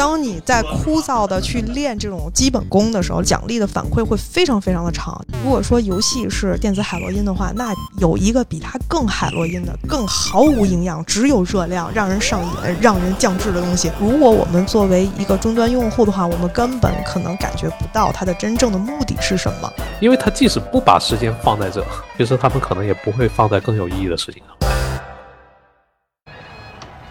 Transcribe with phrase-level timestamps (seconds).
[0.00, 5.22] 当你在枯燥的去练这种基本功的时候，奖励的反馈会非常非常的长。
[5.44, 12.48] 如果说游戏是电子海洛因的话，那有一个比它更海洛因的、更毫无营养、只有热量、让人上瘾、
[12.80, 13.92] 让人降智的东西。
[14.00, 19.70] 如果我们作为一个终端用户的话，我们根本可能感觉不到它的真正的目的是什么。
[20.00, 21.84] 因为它即使不把时间放在这，
[22.16, 24.56] 其实他们可能也不会放在更有意义的事情上。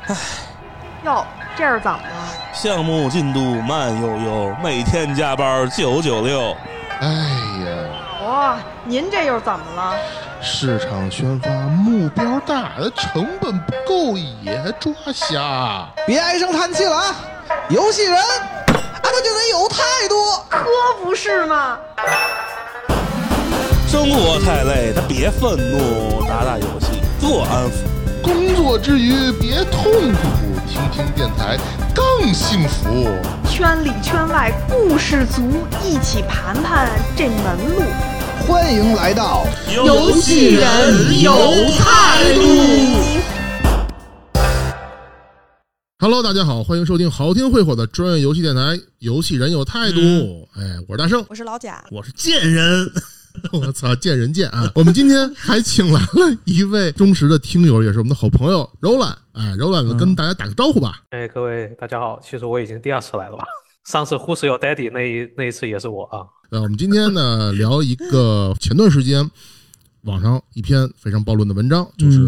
[0.07, 0.17] 唉，
[1.05, 1.23] 哟，
[1.55, 2.38] 这是怎么了？
[2.61, 6.53] 项目进度慢悠悠，每天加班九九六。
[6.99, 9.95] 哎呀，哇，您这又怎么了？
[10.41, 15.87] 市场宣发目标大，成本不够也抓瞎。
[16.05, 17.15] 别唉声叹气了啊！
[17.69, 19.77] 游戏人，啊，他就得有态
[20.09, 20.15] 度，
[20.49, 20.65] 可
[21.01, 21.77] 不是嘛。
[23.87, 27.87] 生活太累，他别愤怒，打打游戏做安抚。
[28.21, 30.27] 工作之余别痛苦，
[30.67, 31.55] 听听电台
[31.99, 33.09] 更幸福。
[33.49, 35.41] 圈里圈外故事足，
[35.83, 37.83] 一起盘盘这门路。
[38.47, 41.33] 欢迎来到游戏人有
[41.77, 42.41] 态度。
[45.99, 48.61] Hello，大家好，欢迎收听好听会火的专业游戏电台
[48.99, 49.99] 《游戏人有态度》。
[50.55, 52.89] 哎，我是大圣，我是老贾，我是贱人，
[53.53, 54.71] 我操，见人见啊！
[54.75, 59.17] 我们今天还请来了一位忠实的听友，也是我们的好朋友柔兰。
[59.33, 61.01] 哎，柔兰跟大家打个招呼吧。
[61.11, 63.45] 哎，各位大家好，其实我已经第二次来了吧？
[63.85, 66.27] 上次 Who's Your Daddy 那一那一次也是我啊。
[66.51, 69.29] 呃，我们今天呢聊一个前段时间
[70.01, 72.19] 网上一篇非常暴论的文章，就是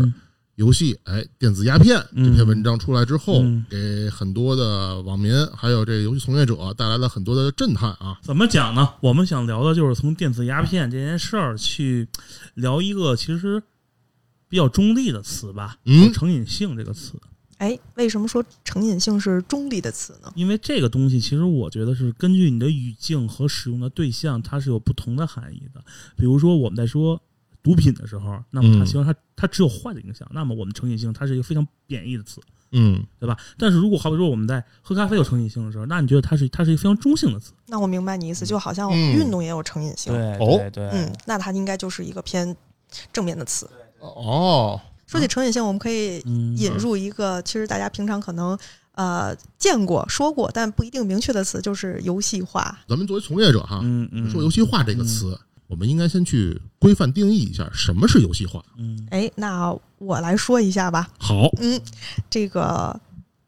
[0.61, 8.19] 游戏哎电子鸦片这篇文章出来之后，嗯给很多的网民还有这个游戏从业者带来了很多的震撼啊。
[8.21, 8.87] 怎么讲呢？
[9.01, 12.07] 我们想聊的就是从电子鸦片这件事儿去
[12.53, 13.63] 聊一个其实
[14.47, 17.13] 比较中立的词吧，嗯成瘾性这个词。
[17.57, 20.31] 哎，为什么说成瘾性是中立的词呢？
[20.35, 25.83] 因为这个东西，其实我觉得是根据你的语境和使用的对象，它是有不同的含义的。
[26.15, 27.19] 比如说我们在说
[27.63, 32.41] 毒品的时候，那么它嗯其实它它只有坏的影响，那么我们成瘾性它是一个非常贬义的词，
[32.71, 33.37] 嗯对吧？
[33.57, 37.53] 但是如果好比说我们在喝咖啡有成瘾性的时候，那你觉得它是它是一个非常中性的词？
[37.67, 40.13] 那我明白你意思，就好像嗯运动也有成瘾性。
[40.13, 42.55] 哦对对嗯，那它应该就是一个偏
[43.13, 43.69] 正面的词。
[43.99, 48.57] 哦，说起成瘾性，我们可以嗯引入一个，其实大家平常可能
[48.93, 52.79] 呃见过、说过，但不一定明确的词，就是游戏化。
[52.87, 55.39] 咱们作为从业者哈，嗯嗯，说游戏化这个词，
[55.71, 58.61] 我们应该先去规范定义一下什么是游戏化。
[58.77, 61.09] 嗯哎，那我来说一下吧。
[61.17, 61.81] 好，嗯，
[62.29, 62.99] 这个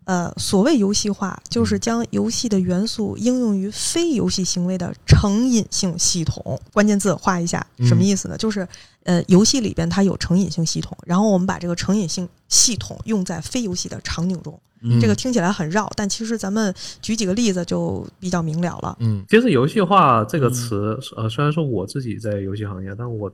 [0.06, 6.60] 呃，所谓游戏化，就是将游戏的元素应用于非游戏行为的成瘾性系统。
[6.74, 8.38] 关键字画一下，什么意思呢？
[8.38, 8.68] 就是
[9.04, 14.60] 呃，游戏里边它有成瘾性系统，然后我们把这个成瘾性系统用在非游戏的场景中。
[14.86, 18.98] 嗯这个听起来很绕，但其实咱们举几个例子就比较明了了。
[19.00, 23.32] 嗯其实游戏化这个词，呃，虽然说我自己在游戏行业，但我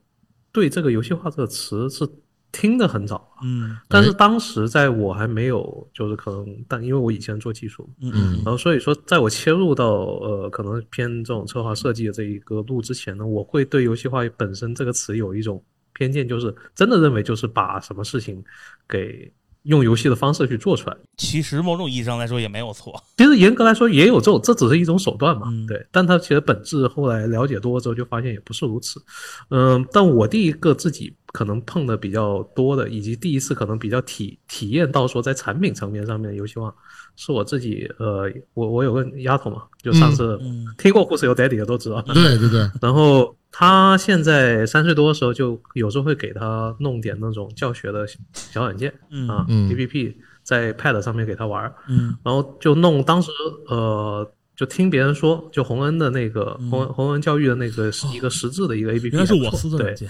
[0.52, 2.08] 对这个游戏化这个词是
[2.52, 3.42] 听得很早啊。
[3.44, 18.44] 嗯但是当时在我还没有，就是可能，但因为我以前做技术，嗯嗯然后所以说，在我切入到呃可能偏这种策划设计的这一个路之前呢，我会对游戏化本身这个词有一种偏见，就是真的认为就是把什么事情
[18.88, 19.32] 给
[19.70, 20.98] 用游戏的方式去做出来。
[21.18, 22.94] 其实某种意义上来说也没有错。
[23.18, 25.86] 其实严格来说也有这种，这只是一种手段嘛，嗯对。
[25.92, 29.02] 但它其实本质后来了解多了之后，就发现也不是如此。
[29.50, 36.74] 嗯，但我第一个自己可能碰的比较多的，以及第一次可能比较体体验到说在产品层面上面的游戏化，
[37.16, 49.28] 是我自己呃，我我有个丫头嘛，就上次嗯听过《Who's Your Daddy》的都知道，对对对， 然后他现在三岁多的时候，就有时候会给他弄点那种教学的小软件嗯。
[49.28, 51.76] 啊嗯，APP 在 Pad 上面给他玩儿。
[51.88, 52.16] 嗯。
[52.24, 53.32] 然后就弄当时
[53.68, 56.70] 呃，就听别人说，就洪恩的那个嗯。
[56.70, 60.10] 洪恩洪恩教育的那个是一个实质的一个 A P P，原来是我司的软件，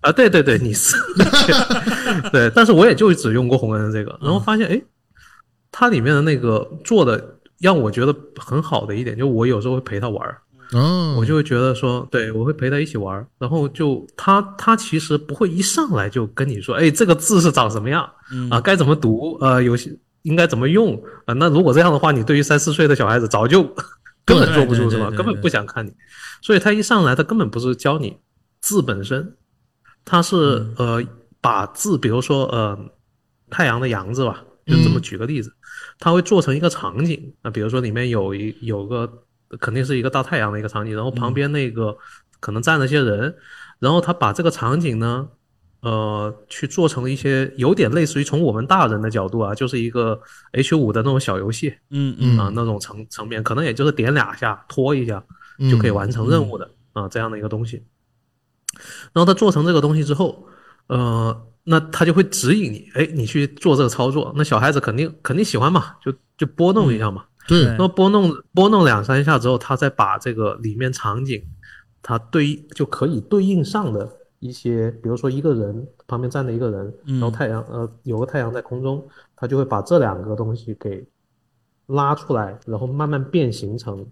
[0.00, 0.96] 啊，对对对，你是
[2.32, 4.82] 对，但是我也就只用过洪恩的这个，然后发现哎，
[5.70, 10.40] 它里面的那个做的让我觉得很好的一点，就我有时候会陪他玩儿，
[10.72, 19.90] 哦，我就会觉得说，对我会陪他一起玩儿，然后就他他其实不会一上来就跟你说，哎，这个字是长什么样嗯啊，该怎么读，呃，有些
[20.22, 20.94] 应该怎么用
[21.26, 21.34] 啊？
[21.34, 23.62] 那如果这样的话，你对于三四岁的小孩子早就
[24.24, 25.10] 根本坐不住是吧？
[25.10, 25.92] 根本不想看你，
[26.40, 28.16] 所以他一上来，他根本不是教你
[28.60, 29.34] 字本身，
[30.04, 31.02] 他是呃
[31.40, 32.78] 把字，比如说呃
[33.50, 35.52] 太阳的阳字吧，就这么举个例子，
[35.98, 39.10] 他会做成一个场景啊，比如说里面有一有个
[39.58, 41.96] 肯定是一个大太阳的一个场景，然后旁边那个
[42.38, 43.34] 可能站了些人，
[43.78, 45.28] 然后他把这个场景呢
[45.80, 50.20] 呃去做成了一些有点类似于从我们大人的角度啊，就是一个
[50.52, 55.22] H 五的那种小游戏嗯嗯啊，那种层层面，可能也就是点两下拖一下
[55.58, 57.82] 嗯就可以完成任务的啊这样的一个东西。
[59.12, 60.46] 然后他做成这个东西之后，
[60.86, 64.32] 呃，那他就会指引你，哎，你去做这个操作。
[64.36, 67.24] 那小孩子肯定肯定喜欢嘛，就就拨弄一下嘛。
[67.50, 67.64] 对。
[67.64, 67.76] 对。
[67.76, 71.42] 那拨弄拨弄两三下之后，他再把这个里面场景，
[72.02, 74.08] 它对就可以对应上的
[74.38, 77.20] 一些，比如说一个人旁边站着一个人，嗯。
[77.20, 81.06] 然后太阳呃有个太阳在空中，他就会把这两个东西给
[81.86, 84.06] 拉出来，然后慢慢变形成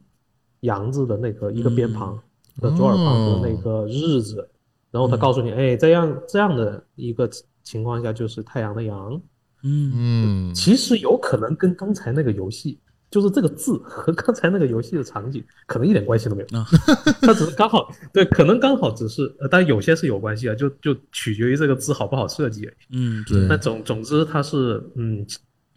[0.61, 2.19] 阳字的那个一个边旁
[2.61, 4.51] 的左耳旁的那个日字，
[4.91, 7.31] 然后他告诉你，哎，这样这样的一个
[7.63, 9.15] 情况下就是太阳的阳，
[9.63, 10.55] 嗯嗯。
[10.55, 16.67] 其实有可能跟刚才那个游戏，就是这个字和刚才那个游戏的场景可能一点关系都没有，啊。
[17.23, 22.77] 它只是刚好对，可能刚好只是，呃，但有些是有关系啊，就就取决于这个字好不好设计而已。
[22.91, 23.47] 嗯对。
[23.47, 25.27] 那总总之它是，嗯，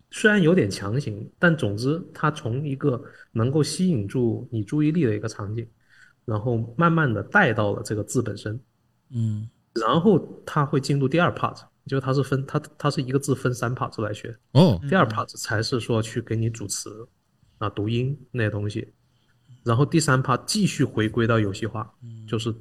[0.10, 3.02] 虽然有点强行，但总之它从一个
[3.32, 5.66] 能够吸引住你注意力的一个场景，
[6.26, 8.60] 然后慢慢的带到了这个字本身，
[9.14, 9.50] 嗯。
[9.74, 11.56] 然后它会进入第二 part，
[11.86, 14.78] 就是它是分它它是一个字分三 part 来学，哦。
[14.90, 17.08] 第二 part 才是说去给你主词
[17.62, 18.92] 啊、读音那些东西，
[19.64, 21.88] 然后第三 part 继续回归到游戏化，
[22.28, 22.52] 就是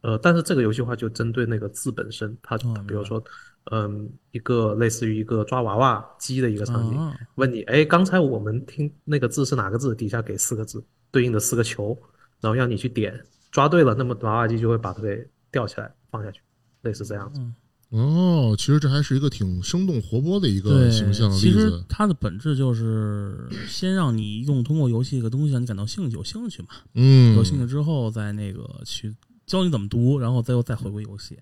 [0.00, 3.22] 呃，但是这个游戏化就针对那个字本身，它哦比如说
[3.70, 9.94] 嗯、一个类似于一个抓娃娃机的一个场景，啊问你哎，刚才我们听那个字是哪个字？
[9.94, 11.94] 底下给四个字对应的四个球，
[12.40, 16.40] 然后让你去点，抓对了，那么娃娃机就会把它给吊起来放下去，
[16.80, 17.42] 类似这样子。
[17.90, 21.84] 哦，其实这还是一个挺生动活泼的一个，形象的其实例子。
[21.88, 29.14] 它的本质就是先让你用通过游戏这个东西让你感到兴趣，有兴趣嘛，嗯，有兴趣之后再那个去
[29.46, 31.38] 教你怎么读，然后再又再回归游戏，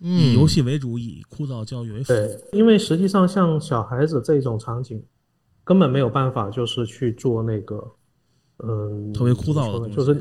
[0.00, 2.12] 嗯以游戏为主，以枯燥教育为辅。
[2.12, 5.00] 对，因为实际上像小孩子这种场景，
[5.62, 7.88] 根本没有办法就是去做那个，
[8.64, 10.12] 嗯，特别枯燥的东西就是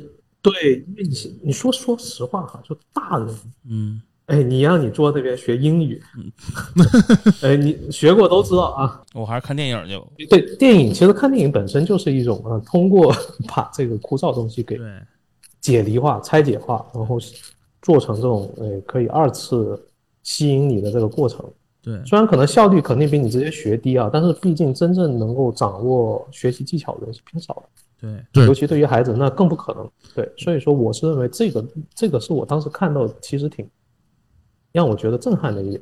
[0.44, 3.36] 对，因为你你说说实话哈，就大人，
[3.68, 6.02] 嗯哎，你让你坐那边学英语，
[7.44, 9.04] 哎，你学过都知道啊。
[9.14, 10.06] 我还是看电影去吧。
[10.30, 13.14] 对，电影其实看电影本身就是一种啊，通过
[13.48, 14.86] 把这个枯燥东西给对，
[15.60, 17.18] 解离化、拆解化，然后
[17.81, 19.78] 做成这种哎可以二次
[20.24, 21.46] 吸引你的这个过程。
[21.81, 27.64] 对，虽然可能效率肯定比你直接学低啊，但是毕竟真正能够掌握学习技巧的人是偏少的，
[28.00, 29.92] 对，对尤其对于孩子那更不可能。
[30.16, 33.70] 对，所以说我是认为这个这个是我当时看到其实挺
[34.74, 35.81] 让我觉得震撼的一点，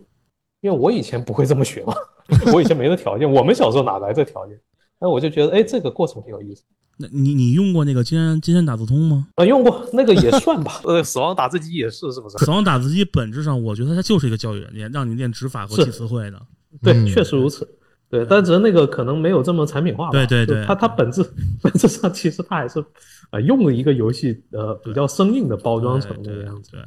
[0.61, 1.93] 因为我以前不会这么学嘛，
[2.53, 4.59] 我以前没这条件，我们小时候哪来这条件？
[4.99, 6.63] 那我就觉得哎，这个过程挺有意思。
[6.97, 9.27] 那你你用过那个金山金山打字通吗？
[9.35, 12.37] 啊，用过那个也算吧， 呃，死亡打字机也是，是不是？
[12.37, 16.39] 死亡打字机本质上，我觉得它就是一个教育软件，让你练指法和是记词汇的。
[16.83, 17.67] 对，嗯确实如此。
[18.09, 20.11] 对，但只是那个可能没有这么产品化吧。
[20.11, 21.23] 对对对它它本质
[21.63, 22.83] 本质上其实它还是
[23.31, 26.71] 呃用了一个游戏呃比较生硬的包装成那个样子。
[26.71, 26.81] 对，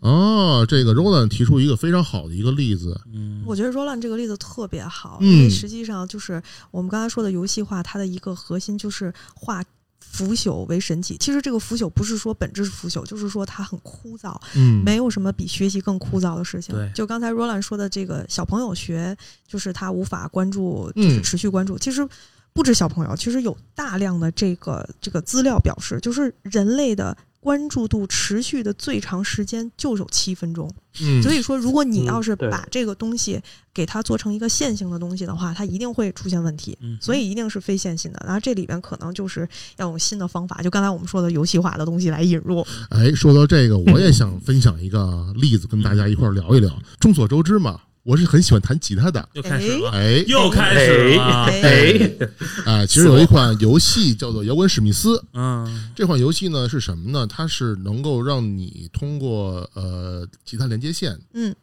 [0.00, 9.62] 哦，这个 Roland 提出一个非常好的一个例子，嗯，我觉得 Roland 这个例子特别好，嗯因为实际上就是我们刚才说的游戏化，它的一个核心就是化
[10.00, 11.18] 腐朽为神奇。
[11.18, 16.90] 其实这个腐朽不是说本质是腐朽，就是说它很枯燥，嗯，没有什么比学习更枯燥的事情对。
[16.94, 19.14] 就刚才 Roland 说的这个小朋友学，
[19.46, 21.76] 就是他无法关注，就是嗯持续关注。
[21.78, 22.08] 其实
[22.54, 27.14] 不止小朋友，其实有大量的这个这个资料表示，就是人类的。
[27.40, 30.70] 关注度持续的最长时间就有七分钟，
[31.00, 33.40] 嗯，所以说，如果你嗯要是把这个东西
[33.72, 36.76] 给它做成一个线性的东西的话，它一定会出现问题。
[36.82, 38.22] 嗯所以一定是非线性的。
[38.26, 42.64] 然后这里边可能就是要用新的方法，就刚才我们说的游戏化的东西来引入。
[42.90, 46.70] 哎，说到这个，我也想分享一个例子，跟大家一块儿聊一聊。
[46.98, 49.28] 众所周知嘛，我是很喜欢弹吉他的。
[49.34, 55.16] 又开始了，哎，又开始了，哎哎，啊，其实有一款游戏叫做《摇滚史密斯》。
[55.34, 57.26] 嗯这款游戏呢是什么呢？
[57.26, 61.54] 它是能够让你通过呃吉他连接线，嗯，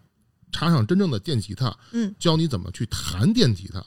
[0.51, 3.83] 插上真正的电吉他，嗯，教你怎么去弹电吉他。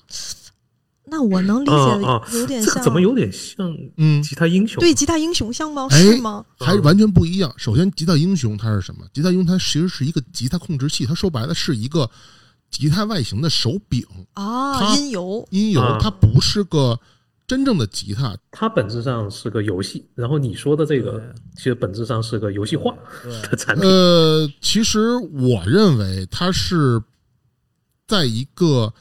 [1.13, 4.81] 那我能理解有点像，这怎么有点像嗯，吉他英雄？
[4.81, 5.89] 对吉他英雄像吗？
[5.91, 6.45] 哎是吗？
[6.59, 7.53] 还完全不一样。
[7.57, 9.05] 首先，吉他英雄它是什么？
[9.13, 12.09] 吉他英雄它其实是一个吉他控制器，它说白了是一个
[12.71, 15.47] 吉他外形的手柄啊，它音游。
[15.51, 16.99] 音游啊，它不是个
[17.47, 18.37] 真正的吉他。
[18.53, 21.21] 它本质上是个游戏，然后你说的这个
[21.57, 23.33] 其实本质上是个游戏化对。
[23.51, 23.89] 的产品。
[23.89, 27.03] 呃，其实我认为它是
[28.07, 28.93] 在一个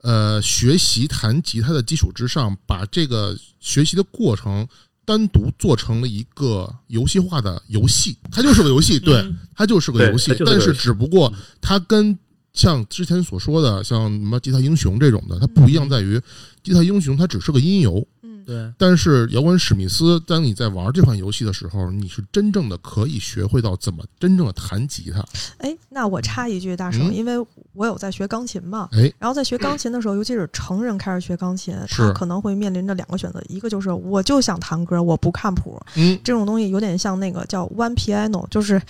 [0.00, 4.66] 呃学习弹吉他的基础之上，把这个学习的过程
[5.04, 8.16] 单独做成了一个游戏化的游戏。
[8.32, 10.34] 它就是个游戏，对，它就是个游戏。
[10.46, 11.30] 但是只不过
[11.60, 12.18] 它跟
[12.58, 16.20] 像之前所说的，像什么吉他英雄这种的，它不一样在于，
[16.64, 25.24] 吉他英雄它只是个音游，嗯，对，但是摇滚史密斯，当你在玩这款游戏的时候，你是真正的可以学会到怎么真正的弹吉他。
[25.58, 27.34] 哎，那我插一句，大嗯，因为
[27.74, 38.82] 我有在学钢琴嘛，哎，然后在学钢琴的时候，尤其是成人开始学钢琴，他可能会面临着两个选择，一个就是我就想弹歌，我不看谱，嗯，这种东西有点像那个叫 one piano，就是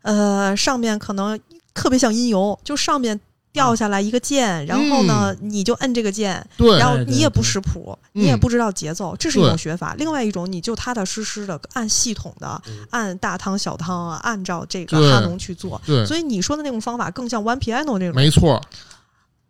[0.00, 1.38] 呃上面可能
[1.76, 3.20] 特别像音游，就上面
[3.52, 8.22] 掉下来一个键，然后呢你就摁这个键，对，然后你也不识谱，嗯。
[8.22, 9.94] 你也不知道节奏，这是一种学法。
[9.94, 15.80] 另外一种，你就踏踏实实的按系统的嗯，按大汤小汤啊，按照这个哈农去做。
[15.86, 18.14] 对，所以你说的那种方法更像 one piano 那种。
[18.14, 18.60] 没错，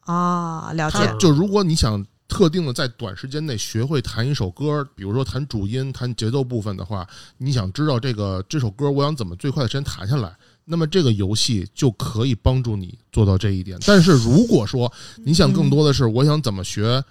[0.01, 0.99] 啊，了解。
[1.19, 7.07] 就如果你想特定的在短时间内学会弹一首歌，比如说弹主音、弹节奏部分的话，
[7.39, 10.37] 你想知道这个这首歌我想怎么最快的时间弹下来，
[10.67, 13.79] 那么这个游戏就可以帮助你做到这一点。
[13.87, 14.93] 但是如果说
[15.25, 17.03] 你想更多的是我想怎么学。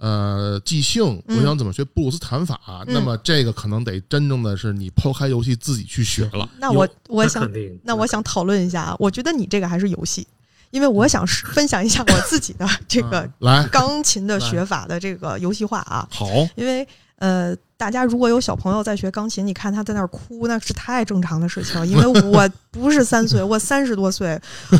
[0.00, 6.48] 呃，即兴，我嗯想怎么学布鲁斯弹法，嗯那么这个可能得真正的是你抛开游戏自己去学了。
[6.60, 7.50] 那我我想
[7.82, 10.24] 那我想讨论一下啊，我觉得你这个还是游戏，
[10.70, 16.86] 因为我想分享一下我自己的这个嗯来，钢琴的学法的这个游戏化啊，好，因为
[17.16, 21.74] 呃，大家如果有小朋友在学钢琴，你看他在那儿哭，那是太正常的事情。
[21.86, 24.38] 因为我不是三岁，我三十多岁。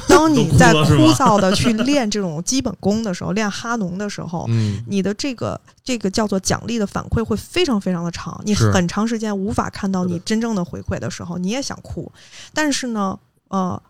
[0.08, 12.10] 当你 在枯燥的去练这种基本功的时候，练哈农的时候，嗯，你的这个这个叫做奖励的反馈会非常非常的长，你很长时间无法看到你真正的回馈的时候，你也想哭，
[12.52, 13.80] 但是呢，呃。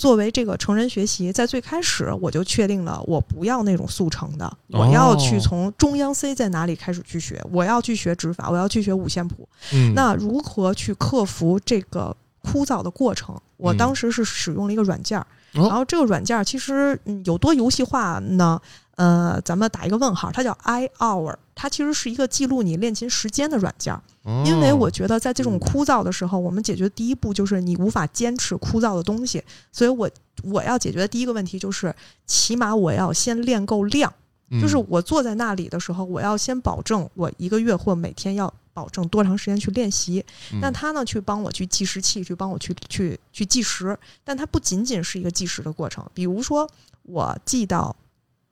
[0.00, 9.46] 作为这个成人学习，在最开始我就确定了，我不要那种速成的，我要去哦从中央 C 在哪里开始去学，我要去学指法，我要去学五线谱。
[9.74, 13.38] 嗯，那如何去克服这个枯燥的过程？
[13.58, 15.26] 我嗯当时是使用了一个软件儿，
[15.56, 18.58] 哦然后这个软件儿其实嗯有多游戏化呢？
[18.96, 24.02] 呃，咱们打一个问号，它叫 iHour，它其实是一个记录你练琴时间的软件儿。
[24.22, 30.10] 哦因为我觉得在这种嗯枯燥的时候，我们解决第一步就是你无法坚持枯燥的东西，所以我
[30.42, 31.94] 我要解决的第一个问题就是，
[32.26, 34.12] 起码我要先练够量。
[34.60, 40.24] 就是嗯我坐在那里的时候，我要先保证我一个月或每天要保证多长时间去练习。
[40.52, 46.04] 嗯那他呢，去帮我去计时器，去帮我去去去计时，但它不仅仅是一个计时的过程。
[46.12, 46.68] 比如说，
[47.04, 47.94] 我记到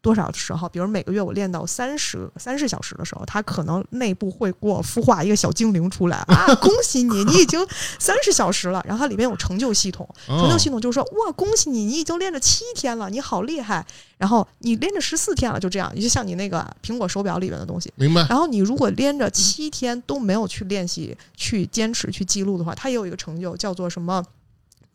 [0.00, 7.60] 多少的时候，比如每个月我练到三十三十小时的时候，它可能内部会给我孵化一个小精灵出来 啊，恭喜你，你已经
[7.98, 8.82] 三十小时了。
[8.86, 13.84] 然后它里面有成就系统，成就哦系统就是说，哇，恭喜你，你已经练了七天了，你好厉害。
[14.16, 17.92] 然后你练着十四天了，就这样，就像你那个苹果手表里面的东西。
[17.96, 24.24] 明白，然后你如果连着七天都没有去练习、去坚持、去记录的话，它也有一个成就，叫做什么？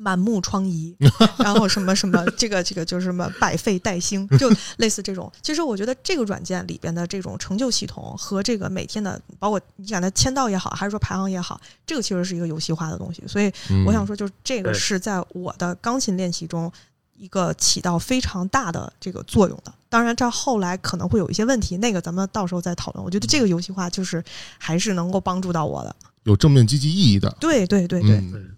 [0.04, 0.94] 满目疮痍，
[1.42, 5.32] 然后什么什么，这个这个就是什么百废待兴， 就类似这种。
[5.42, 13.24] 其实我觉得这个软件里边的这种成就系统和这个每天的，包括你讲的签到也好，还是说排行也好，这个其实是一个游戏化的东西。
[13.26, 16.70] 所以嗯我想说，就是这个是在我的钢琴练习中
[17.16, 19.74] 一个起到非常大的这个作用的。
[19.88, 23.06] 当然，这后来可能会有一些问题，那个咱们到时候再讨论。
[23.06, 24.22] 我觉得这个游戏化就是
[24.58, 25.96] 还是能够帮助到我的。
[26.24, 28.50] 有正面积极意义的，对对对对，嗯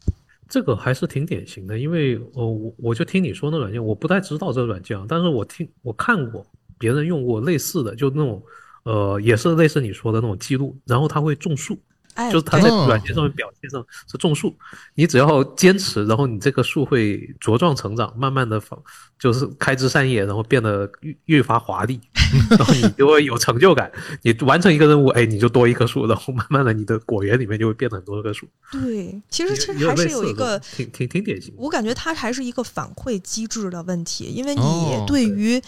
[0.48, 6.46] 这个还是挺典型的，因为呃，我我就听你说那软件，我不太知道这个软件啊，但是我听我看过
[6.78, 8.44] 别人用过类似的，就那种
[8.84, 11.78] 呃，也是类似你说的那种记录，然后他会种树，
[12.16, 14.54] 哎，就是它在软件上面表现上是种树，
[14.96, 18.78] 你只要坚持，然后你这棵树会茁壮成长，慢慢的放
[19.20, 22.00] 就是开枝散叶，然后变得愈愈发华丽，
[22.58, 23.92] 然后你就会有成就感。
[24.24, 28.48] 你完成一个任务，哎，你就多一棵树，然后慢慢的你的果园里面就会变得很多棵树。
[28.72, 31.54] 对，其实其实还是有一个挺挺挺典型。
[31.58, 35.62] 我感觉它还是一个反馈机制的问题，因为哦你对于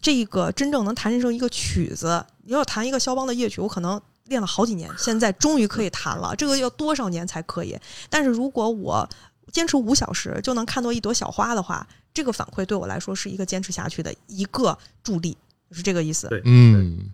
[0.00, 7.76] 这个真正能弹成一个曲子，你要弹一个肖邦的夜曲，我可能练了好几年，现在终于可以弹了，这个要多少年才可以？
[8.08, 9.08] 但是如果我
[9.52, 15.36] 坚持五小时就能看到一朵小花的话，这个反馈对我来说是一个坚持下去的一个助力，
[15.70, 16.28] 就是这个意思。
[16.28, 17.10] 对嗯，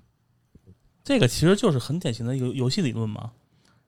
[1.05, 3.31] 这个其实就是很典型的游游戏理论嘛。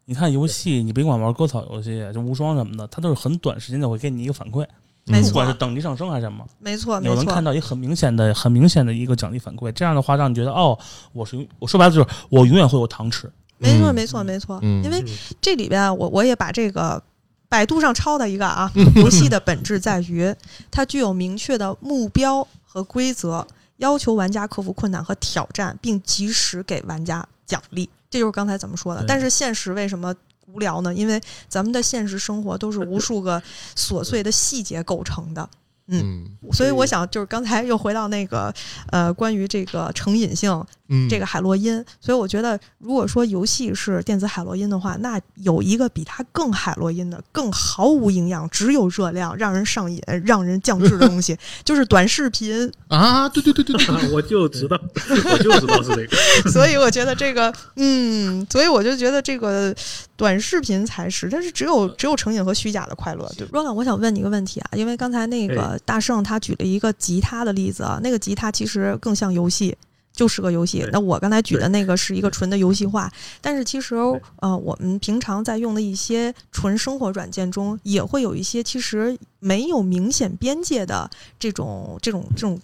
[0.04, 4.64] 你看游戏，你别管玩割草游戏，就无双什么的，它都是很短时间内会给你一个反馈，
[5.06, 9.70] 没错不管是等级上升还是什么，没错，没你能看，到一个很明显的、很明显的一个奖励反馈。
[9.72, 10.76] 这样的话，让你觉得哦，
[11.12, 13.30] 我是我说白了就是我永远会有糖吃。
[13.58, 14.58] 没错，嗯没错，没错。
[14.62, 15.06] 嗯因为嗯
[15.40, 17.00] 这里边啊我我也把这个
[17.48, 20.34] 百度上抄的一个啊， 游戏的本质在于
[20.70, 23.46] 它具有明确的目标和规则，
[23.76, 27.88] 要求玩家克服困难和挑战，并及时给玩家奖励。
[28.10, 29.04] 这就是刚才怎么说的。
[29.06, 30.12] 但是现实为什么？
[30.46, 33.42] 无聊呢，因为咱们的现实生活都是 无数个
[33.76, 35.48] 琐碎的细节构成的。
[35.88, 38.52] 嗯所以我想就是刚才又回到那个
[38.90, 40.66] 呃，关于这个成瘾性嗯，
[41.08, 52.70] 这个海洛因，所以我觉得如果说游戏是电子海洛因的话，那有一个比它更海洛因的、更毫无营养、只有热量、让人上瘾、让人降智的东西， 就是短视频。
[52.88, 54.80] 啊，对对对对对， 我就知道，
[55.32, 56.50] 我就知道是这个。
[56.50, 59.74] 所以我觉得这个，嗯，所以我就觉得这个
[60.16, 63.30] 短视频才是，但是只有只有成瘾和虚假的快乐。
[63.36, 69.76] 对，Roland，我想问你一个问题啊，因为刚才那个大圣他举了一个吉他的例子啊，那个吉他其实更像游戏。
[70.16, 70.84] 就是个游戏。
[70.90, 73.08] 那我刚才举的那个是一个纯的游戏化，
[73.40, 73.94] 但是其实
[74.40, 81.08] 呃，我们平常在用的一些纯生活软件中，也会有一些其实没有明显边界的
[81.38, 82.58] 这种这种这种。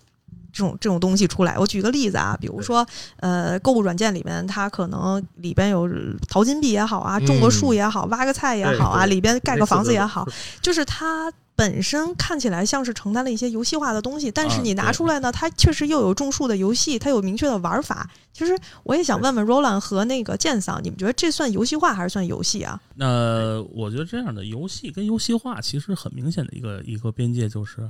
[0.55, 2.87] 这种这种东西出来，我举个例子啊，比如说，
[3.21, 5.89] 呃，购物软件里面它可能里边有
[6.29, 10.29] 淘金币也好啊，种个树也好，挖个菜也好啊，里边盖个房子也好
[10.61, 11.33] 就是它
[11.63, 18.11] 本身看起来像是承担了一些游戏化的东西，但是啊你拿出来呢，它确实又有种树的游戏，它有明确的玩法。
[18.33, 22.81] 其实我也想问问 Roland 和那个剑桑，你们觉得这算游戏化还是算游戏啊？
[22.97, 27.89] 那我觉得这样的游戏跟游戏化其实很明显的一个一个边界就是，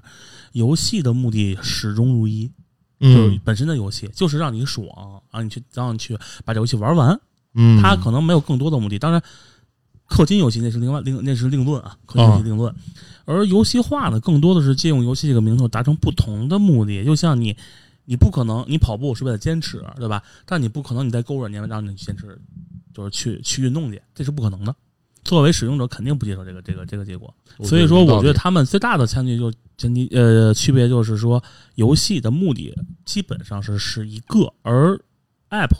[0.53, 2.47] 游戏的目的始终如一，
[3.01, 4.87] 就是嗯本身的游戏就是让你爽，
[5.33, 6.15] 让你去让你去
[6.45, 7.19] 把这游戏玩完。
[7.55, 8.99] 嗯，它可能没有更多的目的。
[8.99, 9.23] 当然，
[10.13, 12.75] 氪金游戏那是另外另那是另论啊，氪金游戏另论。
[13.25, 17.05] 而游戏化呢，更多的是借用游戏这个名头达成不同的目的。
[17.05, 17.57] 就像你，
[18.05, 20.23] 你不可能你跑步是为了坚持，对吧？
[20.45, 22.39] 但你不可能你在购物软件让你坚持，
[22.93, 24.75] 就是去去运动去，这是不可能的。
[25.25, 27.33] 作为使用者，肯定不接受这个这个这个结果。
[27.63, 31.41] 所以说，我觉得他们最大的差距就前提呃区别就是说，
[31.77, 35.01] 游戏的目的基本上是是一个，而
[35.51, 35.71] App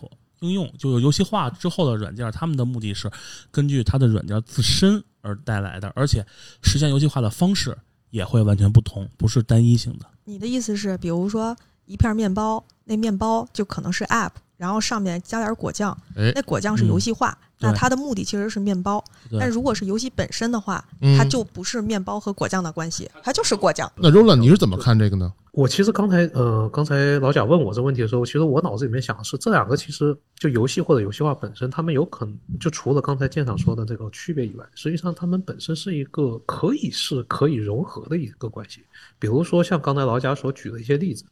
[0.43, 3.11] 应用就是游戏化之后的软件，他们的目的是
[3.51, 6.25] 根据它的软件自身而带来的，而且
[6.63, 7.77] 实现游戏化的方式
[8.11, 10.07] 也会完全不同，不是单一性的。
[10.25, 11.57] 你的意思是，比如说
[11.87, 19.03] 一片面包，那面包就可能是 App，然后上面加点果酱，哎那果酱是游戏化，那它的目的其实是面包。
[19.39, 23.91] 但如果是游戏本身的话，嗯它就不是面包和果酱的关系，它就是果酱。
[23.97, 25.33] 那 Roland 你是怎么看这个呢？
[25.53, 38.83] 我其实刚才呃，刚才老贾问我这问题的时候，其实我脑子里面想的是，这两个其实就游戏或者游戏化本身，他们有可能就除了刚才舰长说的这个区别以外，实际上他们本身是一个可以是可以融合的一个关系。
[39.19, 41.23] 比如说像刚才老贾所举的一些例子，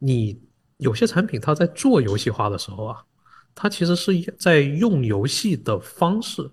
[0.00, 0.36] 你
[0.78, 3.00] 有些产品它在做游戏化的时候啊，
[3.54, 6.50] 它其实是在用游戏的方式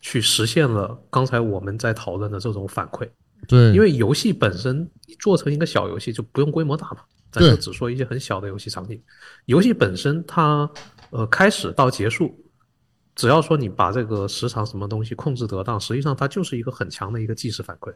[0.00, 3.06] 去实现了刚才我们在讨论的这种反馈。
[3.48, 6.98] 对，因为游戏本身你做成一个小游戏就不用规模大嘛，
[7.32, 9.02] 咱就只说一些很小的游戏场景。
[9.46, 10.70] 游戏本身它
[11.10, 12.38] 呃开始到结束，
[13.14, 17.92] 只要说你把这个时长什么东西控制得当，实际上它就是一个很强的一个即时反馈。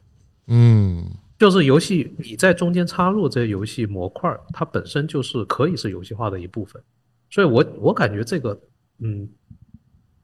[0.46, 6.82] 嗯就是游戏你在中间插入这些游戏模块，它本身就是可以是游戏化的一部分。
[7.30, 8.58] 所以我我感觉这个
[8.98, 9.28] 嗯，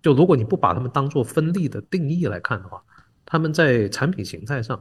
[0.00, 2.82] 就如果你不把它们当做分立的定义来看的话，
[3.24, 4.80] 他们在产品形态上，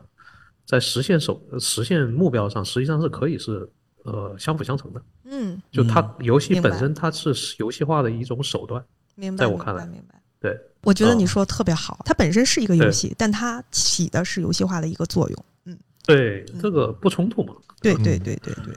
[0.67, 3.67] 在实现手实现目标上，实际上是可以是
[4.03, 5.01] 呃相辅相成的。
[5.23, 8.83] 嗯，就它游戏本身它是游戏化的一种手段，
[9.15, 10.21] 明白，明白，在我看来明白。
[10.41, 10.59] 对。
[10.83, 15.45] 我觉得你哦说的特别好，它本身是一个游戏，但它起的是游戏化的一个作用。
[15.65, 17.55] 嗯，对，这个不冲突嘛。
[17.81, 18.73] 对对嗯对对对。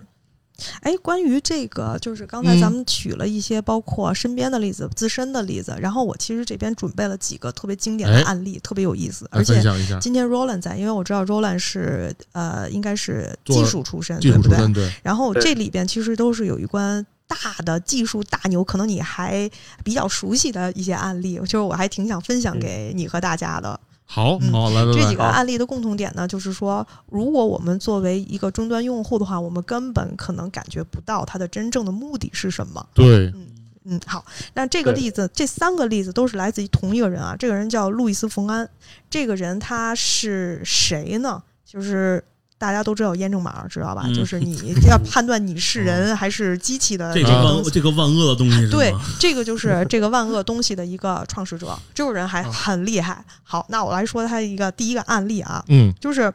[0.82, 9.26] 哎，关于这个，就是刚才咱们举了一些包括身边的例子、自身的例子，然后我其实这边准备了几个特别经典的哎案例，特别有意思。
[9.30, 9.62] 而且
[10.00, 19.48] 今天 Roland 在，因为我知道 Roland 是呃，应该是技术出身，技术对不对，然后这里边其实都是有一关大的技术大牛，可能你还
[19.84, 23.78] 比较熟悉的一些案例，就是我还挺想分享给你和大家的。
[24.12, 32.84] 好嗯好来来来这几，个案例的共同点呢，就是说，如果我们作为一个终端用户的话，我们根本可能感觉不到它的真正的目的是什么。
[32.92, 33.46] 对，嗯
[33.84, 38.68] 嗯，好，那这个例子，这三个例子都是来自于同一个人啊，这个人叫路易斯·冯安，
[39.08, 41.40] 这个人他是谁呢？
[41.64, 42.24] 就是
[42.60, 44.02] 大家都知道验证码，知道吧？
[44.04, 48.68] 嗯就是你 要判断你是人还是机器的这个啊万这个万恶的东西？
[48.70, 53.24] 对，这个就是 这个万恶东西的一个创始者，这个人还啊很厉害。
[53.42, 56.30] 好，那我来说他一个第一个案例啊，嗯就是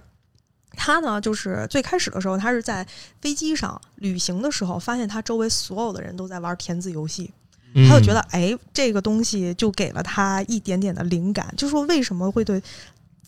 [0.72, 2.84] 他呢，就是最开始的时候，他是在
[3.22, 7.32] 飞机上旅行的时候，发现他周围所有的人都在玩填字游戏，
[7.76, 12.60] 嗯，他就觉得，哎，这个东西就给了他一点点的灵感，就说为什么会对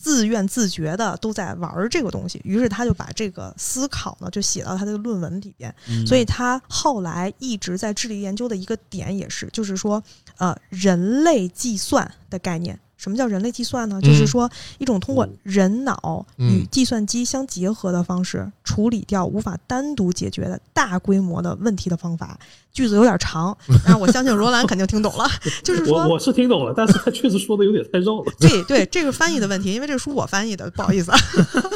[0.08, 5.74] 自愿自觉的都在玩这个东西，于是他就把这个思考呢，就写到他的论文里边。
[5.90, 10.02] 嗯所以他后来一直在致力研究的一个点也是，就是说，
[10.38, 14.00] 呃，人类计算的概念什么叫人类计算呢？
[14.02, 22.38] 嗯就是说一种通过嗯人脑与嗯计算机相结合的方式，处理掉无法单独解决的大规模的问题的方法。
[22.74, 25.28] 句子有点长， 然后我相信罗兰肯定听懂了，
[25.64, 31.18] 就是说我我是听懂了，但是他确实说的有点太绕了 对对，这个翻译的问题，因为这个书我翻译的，不好意思啊。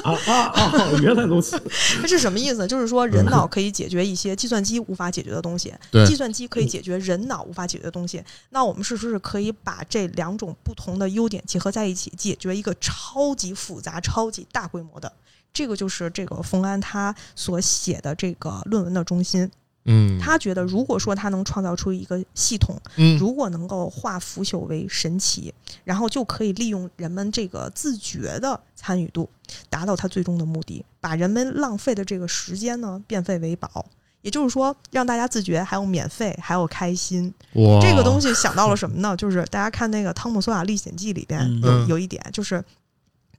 [0.03, 0.89] 啊啊啊！
[1.01, 1.59] 原来如此，
[2.01, 2.67] 它 是什么意思？
[2.67, 8.21] 就是说人脑可以解决一些计算机无法解决的东西，对计算机可以解决人脑无法解决的东西。
[8.51, 15.11] 那我们是不是可以把这两种不同的优点结合在一起，解决一个超级复杂、超级大规模的？
[15.53, 19.49] 这个就是这个冯安他所写的这个论文的中心。
[19.85, 25.51] 嗯，他觉得，如果说他能创造出一个系统，嗯如果能够化腐朽为神奇，
[25.83, 29.27] 然后就可以利用人们这个自觉的参与度，
[29.71, 33.85] 达到他最终的目的，把人们浪费的这个时间呢变废为宝。
[34.21, 37.33] 也就是说，让大家自觉，还有免费，还有开心。
[37.81, 39.15] 这个东西想到了什么呢？
[39.17, 42.63] 就是大家看那个《汤姆索亚历险记》里边嗯有嗯有一点，就是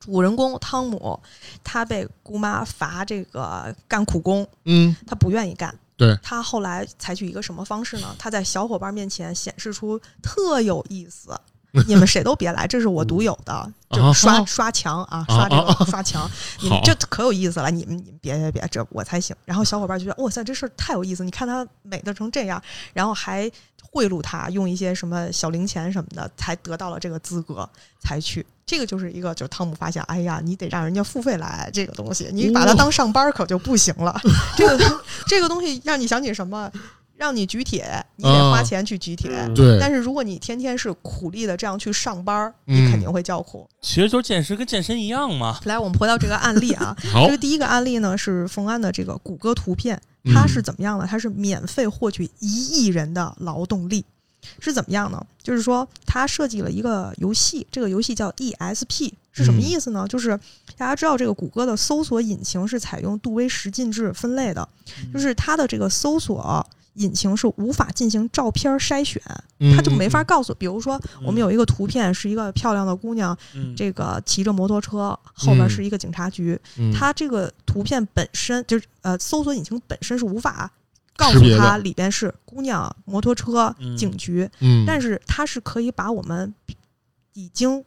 [0.01, 1.21] 主人公汤姆
[1.62, 5.75] 他被姑妈罚这个干苦工，嗯他不愿意干。
[5.97, 8.16] 对他后来采取一个什么方式呢？
[8.18, 11.31] 他在小伙伴面前显示出特有意思。
[11.88, 16.30] 你们谁都别来，这是我独有的，就是刷啊刷墙啊，啊刷这啊个刷墙，
[16.61, 19.35] 你们这可有意思了，你们你们别别别，这我才行。
[19.46, 23.50] 然后小伙伴就觉得哇塞，这事儿太有意思，你看他美得成这样，然后还
[23.90, 27.68] 贿赂他，用一些什么小零钱什么的，才得到了这个资格，
[28.00, 28.44] 才去。
[28.66, 34.18] 这个就是一个，就是汤姆发现，哎呀，你得让人家付费来这个东西，你把它当上班儿可就不行了。
[34.56, 36.70] 这个这个东西让你想起什么？
[37.22, 39.30] 让你举铁，你得花钱去举铁。
[39.30, 43.64] 嗯对，但是如果你天天是苦力的这样去上班你肯定会叫苦。
[43.80, 45.61] 其实就是健身跟健身一样嘛。
[45.64, 51.06] 来，我们回到这个案例啊， 好这个第一个案例呢是冯安的这个谷歌图片，嗯它是怎么样呢？
[51.08, 54.04] 它是免费获取一亿人的劳动力，
[54.58, 55.24] 是怎么样呢？
[55.40, 60.06] 就是说，他设计了一个游戏，这个游戏叫 ESP，是什么嗯意思呢？
[60.08, 60.37] 就是
[60.76, 64.68] 大家知道这个谷歌的搜索引擎是采用杜威十进制分类的，
[65.14, 66.66] 就是它的这个搜索。
[66.94, 69.22] 引擎是无法进行照片筛选，
[69.61, 70.55] 嗯它就没法告诉。
[70.55, 76.59] 比如说，我们有一个图片是一个漂亮的姑娘，嗯，这个骑着摩托车，后边嗯是一个警察局。
[76.76, 80.70] 嗯它这个图片本身就是呃，搜索引擎本身是无法
[81.16, 86.52] 告诉识别的它里边是姑娘、摩托车、嗯警局，嗯，但是它是可以把我们
[87.33, 87.83] 已经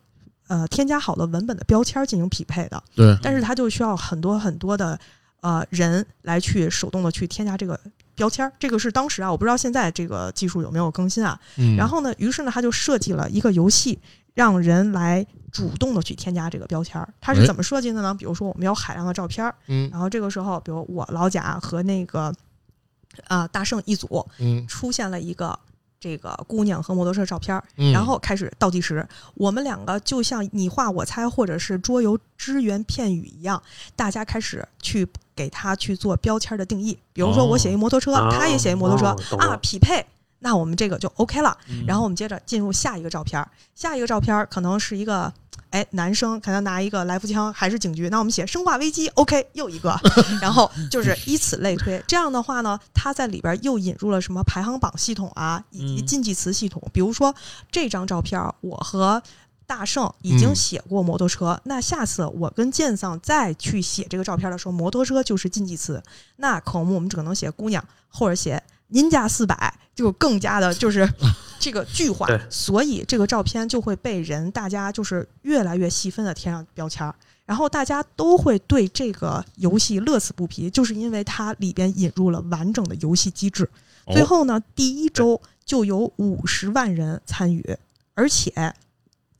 [0.47, 4.99] 呃添加好的文本的标签进行匹配的，对，但是它就需要很多很多的
[5.41, 7.79] 呃人来去手动的去添加这个。
[8.15, 11.39] 标签儿，这个是当时啊，我不知道现在这个技术有没有更新啊。
[11.57, 13.99] 嗯然后呢，于是呢，他就设计了一个游戏，
[14.33, 17.07] 让人来主动的去添加这个标签儿。
[17.19, 18.13] 它哎是怎么设计的呢？
[18.13, 22.33] 比如说，我们有海量的照片儿，嗯然后这个时候，比如我老贾和那个
[23.27, 25.57] 啊、大圣一组嗯出现了一个
[25.99, 29.07] 这个姑娘和摩托车照片儿，嗯，然后开始倒计时。
[29.35, 33.61] 我们两个就像你画我猜或者是桌游只言片语一样，
[33.95, 36.97] 大家开始去给它去做标签的定义。
[37.11, 40.05] 比如说，我写一摩托车，哦他也写一摩托车、哦，啊匹配。
[40.39, 45.31] 那我们这个就 OK 了，嗯然后我们接着进入下一个照片儿，下一个照片儿可能是一个，
[45.71, 49.97] 哎，男生可能拿一个来福枪，还是警局，那我们写生化危机，OK，又一个，
[50.41, 52.03] 然后就是以此类推。
[52.05, 56.83] 这样的话呢，它在里边又引入了什么排行榜系统啊，以及嗯禁忌词系统。
[56.93, 57.33] 比如说
[57.71, 59.23] 这张照片儿，我和
[59.67, 66.01] 大圣已经嗯写过摩托车，那下次我跟剑桑再去写这个照片的时候，摩托车就是禁忌词。
[66.37, 71.11] 那可能我们只能写姑娘，或者写您家四百，就更加的就是
[71.59, 77.13] 这个句化，所以这个照片就会被人大家就是越来越细分的贴上标签儿。
[77.45, 83.63] 然后大家都会对这个游戏乐此不疲，就是因为它里边引入了完整的游戏机制。
[84.05, 87.77] 哦最后呢，第一周就有五十万人参与，
[88.13, 88.73] 而且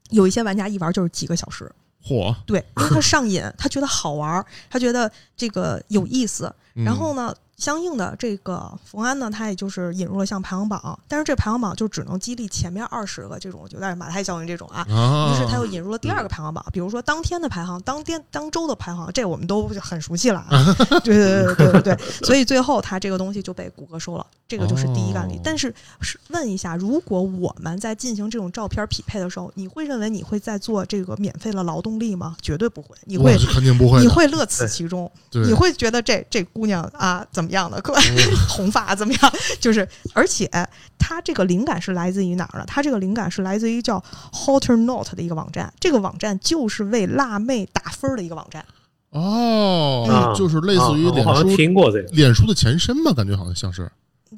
[0.09, 1.71] 有一些玩家一玩就是几个小时。
[2.03, 6.53] 嚯，对，因为他上瘾，他觉得好玩，他觉得这个有意思。
[6.75, 14.85] 嗯然后呢，相应的这个冯安呢，他也就是引入了像排行榜，但是这排行榜就只能激励前面二十个这种，有点马太效应这种啊。
[14.89, 20.75] 啊，于是他又引入了第二个排行榜，比如说当天的排行、当天当周的排行，这我们都很熟悉了啊。
[21.03, 25.41] 对对对对对对，所以最后他这个东西就被谷歌收了，这个就是第一个案例哦。
[25.43, 32.35] 但是是问一下，如果我们在进行这种照片匹配的时候，你会认为你会在做这个免费的劳动力吗？
[32.41, 37.81] 绝对不会，你会肯定不会你，会乐此其中，你会觉得这这姑娘啊怎么样的，
[38.49, 39.33] 红发怎么样？
[39.59, 40.49] 就是，而且
[40.97, 42.65] 它这个灵感是来自于哪儿呢？
[42.67, 48.65] 它这个灵感是来自于叫 Hotter Note 的一个网站，这个网站就是为辣妹打分儿的一个网站。
[49.11, 53.89] 哦啊，就是类似于脸书听过这个，脸书的前身吧，感觉好像像是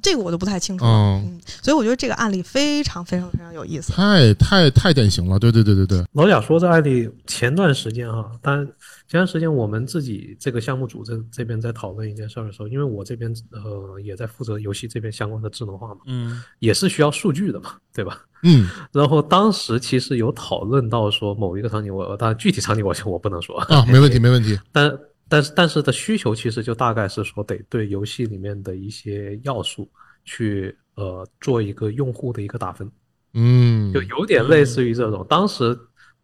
[0.03, 0.91] 这个我就不太清楚了。
[0.91, 3.91] 嗯嗯，所以我觉得这个案例非常非常非常有意思。
[3.93, 8.67] 太太太典型了，对对对对对，老贾说这案例前段时间哈，当然
[9.07, 18.21] 前段时间我们自己这个项目组这这边在讨论一件事儿的时候，因为我这边呃也在负责游戏这边相关的智能化嘛，嗯也是需要数据的嘛，对吧？
[18.43, 29.89] 嗯 然后当时其实有讨论到说某一个场景，我当然具体场景我我不能说啊，没问题 没问题，但但是但是的需求其实就大概是说得对游戏里面的一些要素
[30.25, 32.91] 去呃做一个用户的一个打分，
[33.33, 35.25] 嗯就有点类似于这种。
[35.29, 35.77] 当时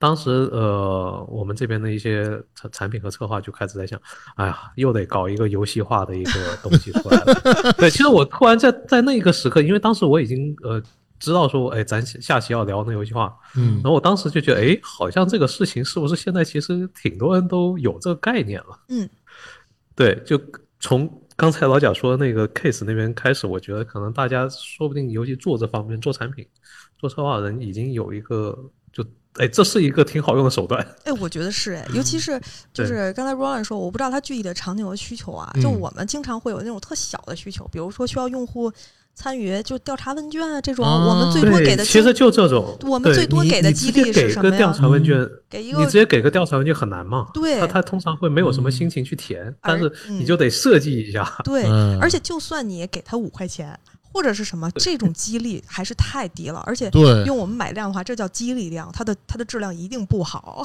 [0.03, 3.97] 当时呃我们这边的一些产产品和策划就开始在想，
[4.35, 7.71] 哎呀，又得搞一个游戏化的一个东西出来了。
[7.79, 10.83] 对，其实我突然在在那个时刻，因为当时我已经呃
[11.21, 18.77] 知道说，哎，咱下期要聊那游戏化，嗯然后我当时就觉得，哎，好像这个事情是不是现在其实挺多人都有这个概念了？
[18.89, 19.09] 嗯，
[19.95, 20.37] 对，就
[20.81, 26.45] 从刚才老贾说的那个 case 那边开始，我觉得可能大家说不定尤其做这方面做产品、
[26.97, 28.53] 做策划的人已经有一个
[28.91, 29.01] 就，
[29.39, 30.85] 哎，这是一个挺好用的手段。
[31.05, 32.39] 哎，我觉得是哎，尤其是
[32.73, 38.71] 就是刚才 Roland 说，我不知道他具体的场景和需求啊，嗯就我们经常会有那种特小的需求，比如说需要用户
[39.15, 47.27] 参与就调查问卷啊这种，啊我们最多给的，其实就这种，我们最多给的激你直接励是给个调什么呀查问卷，给一个你直接给个调查问卷很难嘛？
[47.33, 51.31] 对他他通常会没有什么心情去填，但是嗯你就得设计一下。
[51.43, 53.79] 对，嗯而且就算你给他五块钱
[54.13, 56.89] 或者是什么，这种激励还是太低了，而且
[57.25, 60.63] 用我们买量的话，这叫激励量，它的它的质量一定不好。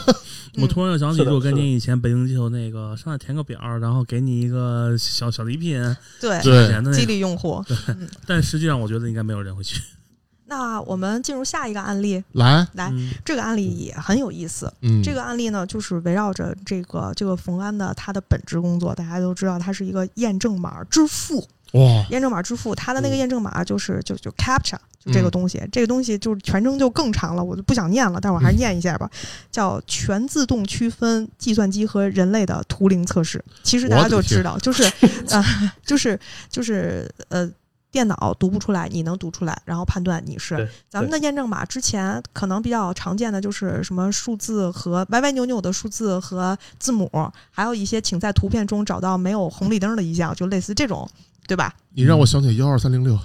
[0.60, 5.80] 我突然又想起是的若干是的年以前北京街头那个上来填个表，然后给你一个小小礼品，
[6.20, 7.64] 对，对激励用户。
[8.26, 9.80] 但实际上我觉得应该没有人会去。
[10.46, 14.70] 那我们进入下一个案例，来，来，嗯这个案例也很有意思。
[14.82, 21.46] 嗯，这个案例呢，就是围绕着这个这个冯安的他的本职工作，大家都知道，他是一个验证码之父。
[21.72, 29.08] 哇，验证码支付，它的那个嗯验证码就是就就 captcha，就这个嗯东西，这个东西就是全称就更长了，我就不想念了，但我还是念一下吧，
[29.50, 33.44] 叫全自动区分计算机和人类的图灵测试。
[33.62, 34.82] 其实大家我的天就知道，就是
[35.30, 35.44] 呃，
[35.84, 37.50] 就是就是呃。
[37.92, 41.64] 电脑读不出来，你能读出来，然后判断你是咱们的验证码。
[41.64, 47.10] 之前可能比较常见的就是什么数字和歪歪扭扭的数字和字母，
[47.50, 51.10] 还有一些请在图片中找到没有红绿灯的一项，就类似这种，
[51.50, 51.74] 对吧？
[51.94, 53.18] 你让我想起幺二三零六，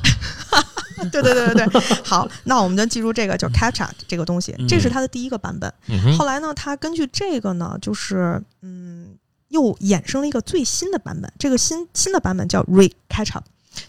[1.12, 5.72] 对对对对对， 好，那我们就记住这个叫 CAPTCHA 这个东西，这是嗯它的第一个版本。
[5.90, 9.16] 嗯后来呢，它根据这个呢，就是嗯，
[9.50, 13.42] 又衍生了一个最新的版本，这个新新的版本叫 ReCAPTCHA，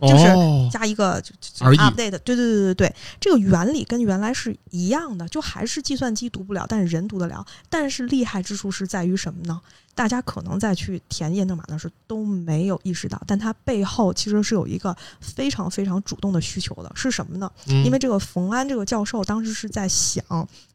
[0.02, 7.42] 就是哦加一个就就就 RE update，对对对对对，这个原理跟原来是一样的，就还是计算机读不了，但是人读得了。
[7.70, 9.58] 但是厉害之处是在于什么呢？
[9.96, 17.50] 大家可能在去填验证码的时候都没有意识到，但它背后其实是有一个非常非常主动的需求的，是什么呢？
[17.68, 20.22] 嗯因为这个冯安这个教授当时是在想，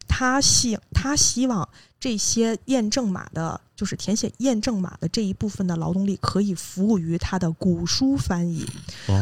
[0.08, 8.66] 他希他希望这些验证码的，就是填写验证码的这一部分的劳动力可以服务于他的古书翻译。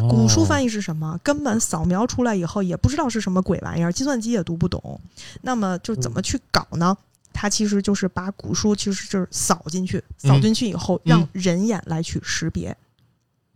[0.09, 1.19] 古书翻译，译是什么？
[1.21, 5.01] 根本扫描出来以后也不知道是什么鬼玩意儿，计算机也读不懂。
[5.41, 6.97] 那么就怎么去搞呢？
[7.41, 12.75] 它其实就是把古书其实就是扫进去，扫进去以后让人眼来去识别。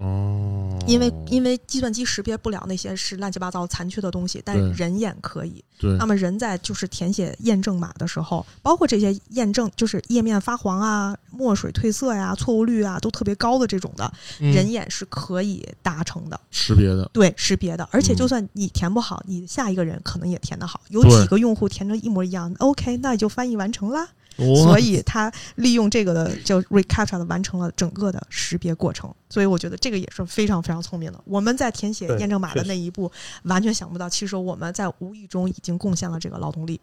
[0.04, 5.64] 哦，因为因为计算机识别不了那些是乱七八糟残缺的东西，但对人眼可以。
[5.80, 16.40] 对那么人在就是填写验证码的时候，包括这些验证就是页面发黄啊、墨水褪色呀、错误率啊都特别高的这种的，嗯人眼是可以达成的。
[16.52, 20.82] 识别的，对，识别的，而且嗯就算你填不好，你下一个人可能也填得好。
[20.90, 24.08] 有几个用户填成一模一样，OK，那也就翻译完成啦。
[24.38, 29.14] 所所以他利用这个的就 reCAPTCHA 的完成了整个的识别过程。
[29.30, 31.22] 所以我觉得这个也是非常非常聪明的。
[31.26, 33.12] 我们在填写验证码的那一步，
[33.44, 36.80] 完全想不到，其实我们在无意中已经贡献了这个劳动力。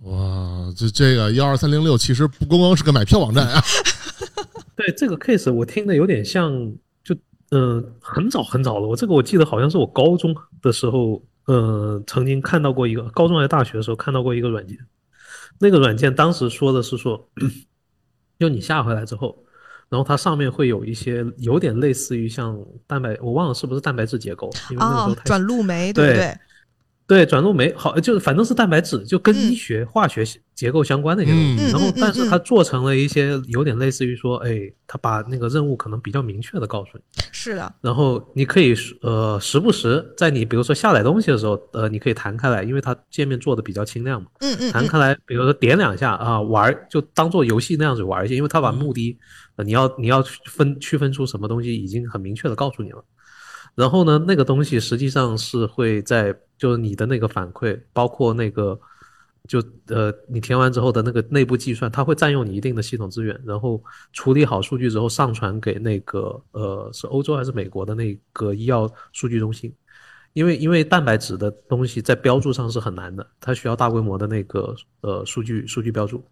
[0.00, 3.62] 哇，这这个幺二三零六其实不光光是个买票网站啊，
[4.74, 6.50] 对这个 case，我听的有点像，
[7.04, 7.14] 就
[7.50, 8.88] 嗯、呃很早很早了。
[8.88, 14.76] 我这个我记得好像是我高中的时候，呃，曾经看到过一个高中还是大学的时候看到过一个软件。
[15.62, 17.28] 那个软件当时说的是说，
[18.40, 19.38] 就你下回来之后，
[19.88, 26.36] 然后它上面会有一些有点类似于像蛋白，我忘了是不是蛋白质结构，因为那个时候，哦转录酶，对不对
[27.12, 27.26] 对？
[27.26, 31.64] 转录酶好，就是反正是蛋白质，就跟嗯医学、化学结构相关的一些东西。
[31.64, 49.16] 嗯然后但是它做成了一些有点类似于说，哎，它把那个任务可能比较明确的告诉你，是的，然后你可以呃时不时在你比如说下载东西的时候，呃，你可以弹开来，因为它界面做的比较清亮嘛，嗯嗯嗯，弹开来，比如说点两下啊，玩儿就当做游戏那样子玩一下，因为它把目的，
[49.56, 53.04] 呃，你要你要分区分出什么东西已经很明确的告诉你了。
[53.74, 58.78] 然后呢，那个东西实际上是会在就是你的那个反馈，包括那个
[59.48, 63.82] 就呃你填完之后的那个内部计算，它会占用你一定的系统资源，然后
[64.12, 69.74] 处理好数据之后上传给那个呃是欧洲还是美国的那个医药数据中心。
[70.34, 76.24] 因为因为蛋白质的东西在标注上是很难的，它需要大规模的那个呃数据数据标注，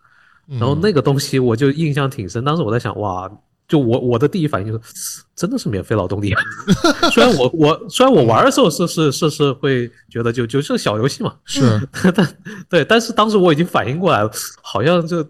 [0.46, 2.42] 然后那个东西我就印象挺深。
[2.42, 3.30] 当时我在想，哇，
[3.70, 6.42] 就我我的第一反应就是，真的是免费劳动力啊。
[7.14, 11.62] 虽然我我虽然我玩的时候是是是是会觉得就就是小游戏嘛，是
[12.12, 12.36] 但
[12.68, 14.30] 对，但是当时我已经反应过来了，
[14.60, 15.24] 好像这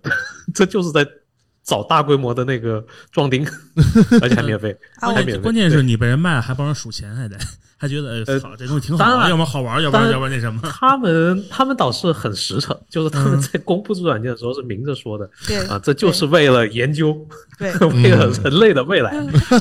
[0.54, 1.06] 这就是在
[1.62, 3.46] 找大规模的那个壮丁，
[4.22, 5.42] 而且还免费，还免费。
[5.42, 7.36] 关键是你被人卖了，还帮人数钱，还得
[7.80, 10.60] 还觉得哎呃操，这东西挺好的，当然要么好玩，要不然要不然那什么。
[10.64, 17.16] 他们他们倒是很实诚，就是他们嗯在公布这软件的时候是明着说的对啊，这就是为了研究，
[17.58, 19.10] 对 为了人类的未来。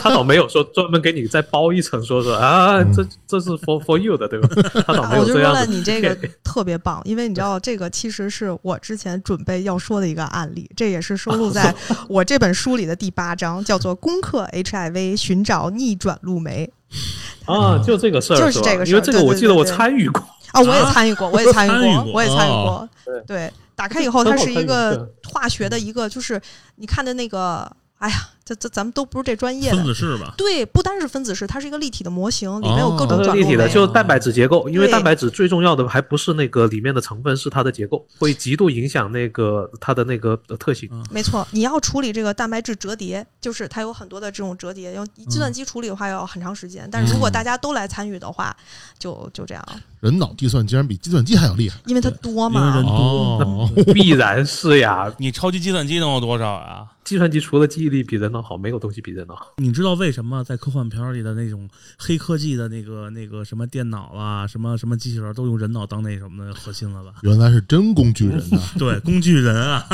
[0.01, 4.49] 他倒没有说专门给你再包一层，说说啊，这这是 for for you 的，对吧？
[4.86, 5.71] 他倒啊，没有我就说了，这样子。
[5.71, 11.73] 你这个 特别棒，因为你知道这个其实是我之前准备要说的一个案例，这也是收录在
[12.10, 16.69] 我这本书里的第八章，叫做《攻克 HIV：寻找逆转路酶》
[17.45, 20.21] 啊，就这个事儿，就是这个事儿因为这个我记得我参与过，
[20.52, 22.89] 啊，我也 参与过，我也参与过，我也参与过哦。
[23.25, 26.39] 对，打开以后，它是一个化学的一个，就是
[26.75, 28.15] 你看的那个，哎呀，
[28.49, 29.85] 这这咱们都不是这专业分的。
[29.85, 34.67] 子式吧，对，不单是分子式，它是一个立体的模型，里面有各哦种转立体的，就是蛋白质结构。
[34.67, 40.89] 因为蛋白质最重要的还不是那个里面的成分，是它的结构，会极度影响那个它的那个呃特性。
[41.12, 46.89] 没错，你要处理这个蛋白质折叠，就是它有很多的这种折叠，用计算机处理的话要很长时间。
[46.91, 48.55] 但是如果大家都来参与的话，
[48.97, 49.63] 就就这样，
[49.99, 53.39] 人脑计算竟然比计算机还要厉害因为它多因为人多。
[53.39, 56.88] 哦， 必然是呀，你超级计算机能有多少啊？
[57.03, 59.54] 计算机除了记忆力比人脑好，没有东西比人脑好。
[59.58, 67.13] 你知道为什么在科幻片里的那种黑科技的那个那个什么电脑啊，什么什么机器人都用人脑当那什么的核心了吧？
[67.23, 68.60] 原来是真工具人呐！
[68.78, 69.86] 对，工具人啊，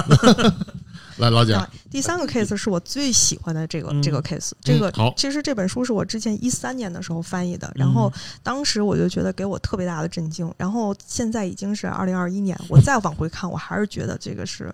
[1.17, 14.73] 来，老蒋啊，第三个 case 是我最喜欢的这个、嗯这个 case，这个、好其实这本书是我之前一三年的时候翻译的，然后嗯当时我就觉得给我特别大的震惊，然后现在已经是二零二一年，我再往回看，我还是觉得这个是。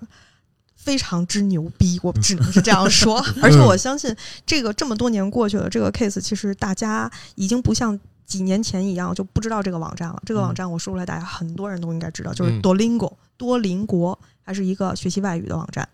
[0.83, 3.23] 非常之牛逼，我 只能是这样说。
[3.41, 4.15] 而且我相信，
[4.45, 10.21] 这个这么多年过去了，这个 case 其实大家已经不像几年前一样就不知道这个网站了。
[10.25, 15.87] 这个网站我说出来，大家很多人都应该知道，就是嗯 Duolingo 多邻国，还是一个学习外语的网站。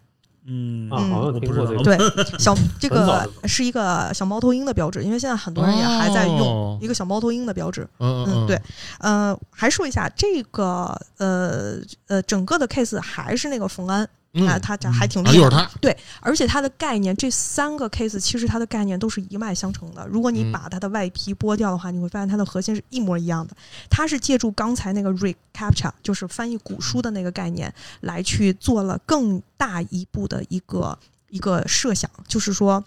[0.49, 2.23] 嗯啊，好像我不知道听过这个。
[2.23, 7.85] 对， 小这个是一个小猫头鹰的标志，因为现在很多人也还在用哦一个小猫头鹰的标志。
[7.99, 8.61] 嗯嗯，对，
[8.99, 11.75] 呃，还说一下这个呃
[12.07, 15.93] 呃，整个的 case 还是那个冯安嗯啊，他这还挺啊，又是厉害的。
[15.93, 20.07] 他，而且它的概念，这三个 case 其实它的概念都是一脉相承的。
[20.07, 23.55] 如果你嗯把它的外皮剥掉的话，你会发现它的核心是一模一样的。
[23.89, 30.97] 他是借助刚才那个 recaptcha，就是翻译古书的那个概念，来去做了更大一步的一个
[31.29, 32.83] 一个设想，就是说。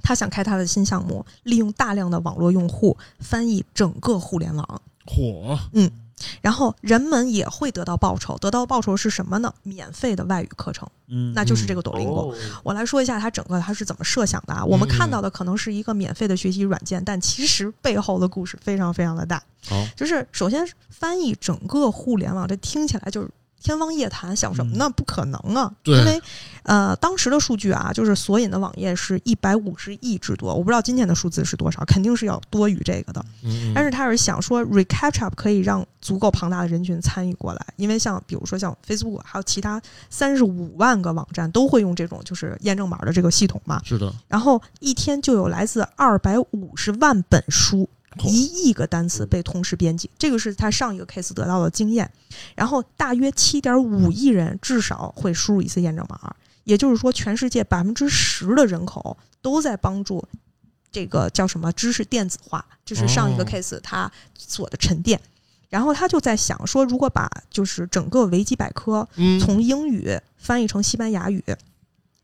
[0.00, 5.58] 他想开他的新项目，利用大量的网络用户翻译整个互联网，火，
[6.40, 8.36] 然后人们也会得到报酬。
[8.38, 9.52] 得到报酬是什么呢？
[9.62, 12.30] 免费的外语课程，嗯，那就是这个抖音国。
[12.30, 14.64] 哦我来说一下它整个它是怎么设想的啊。
[14.64, 19.42] 我们看到的可能是一个免费的学习软件，但其实背后的故事非常非常的大。
[19.68, 23.28] 好，就是首先翻译整个互联网，这听起来就是
[23.62, 24.88] 天方夜谭，想什么呢？
[24.90, 25.72] 不可能啊！
[25.82, 26.22] 对因为
[26.62, 33.24] 呃，当时的数据啊，就是索引的网页是一百五十亿之多，我不知道今天的数字是多少，肯定是要多于这个的。
[33.42, 47.88] 嗯，但是他是想说，recaptcha 可以让足够庞大的人群参与过来，因为像比如说像 Facebook 还有其他三十五万个网站都会用这种就是验证码的这个系统嘛，是的，然后一天就有来自二百五十万本书。
[48.24, 52.10] 一亿个单词被同时编辑，这个是他上一个 case 得到的经验。
[52.54, 60.26] 然后大约七点五亿人至少会输入一次验证码，也就是说，全世界百分之十的人口都在帮助
[60.90, 65.20] 这个叫什么知识电子化，这是上一个哦 case 他做的沉淀。
[65.68, 71.44] 然后他就在想说，如果把就是整个维基百科嗯，从英语翻译成西班牙语，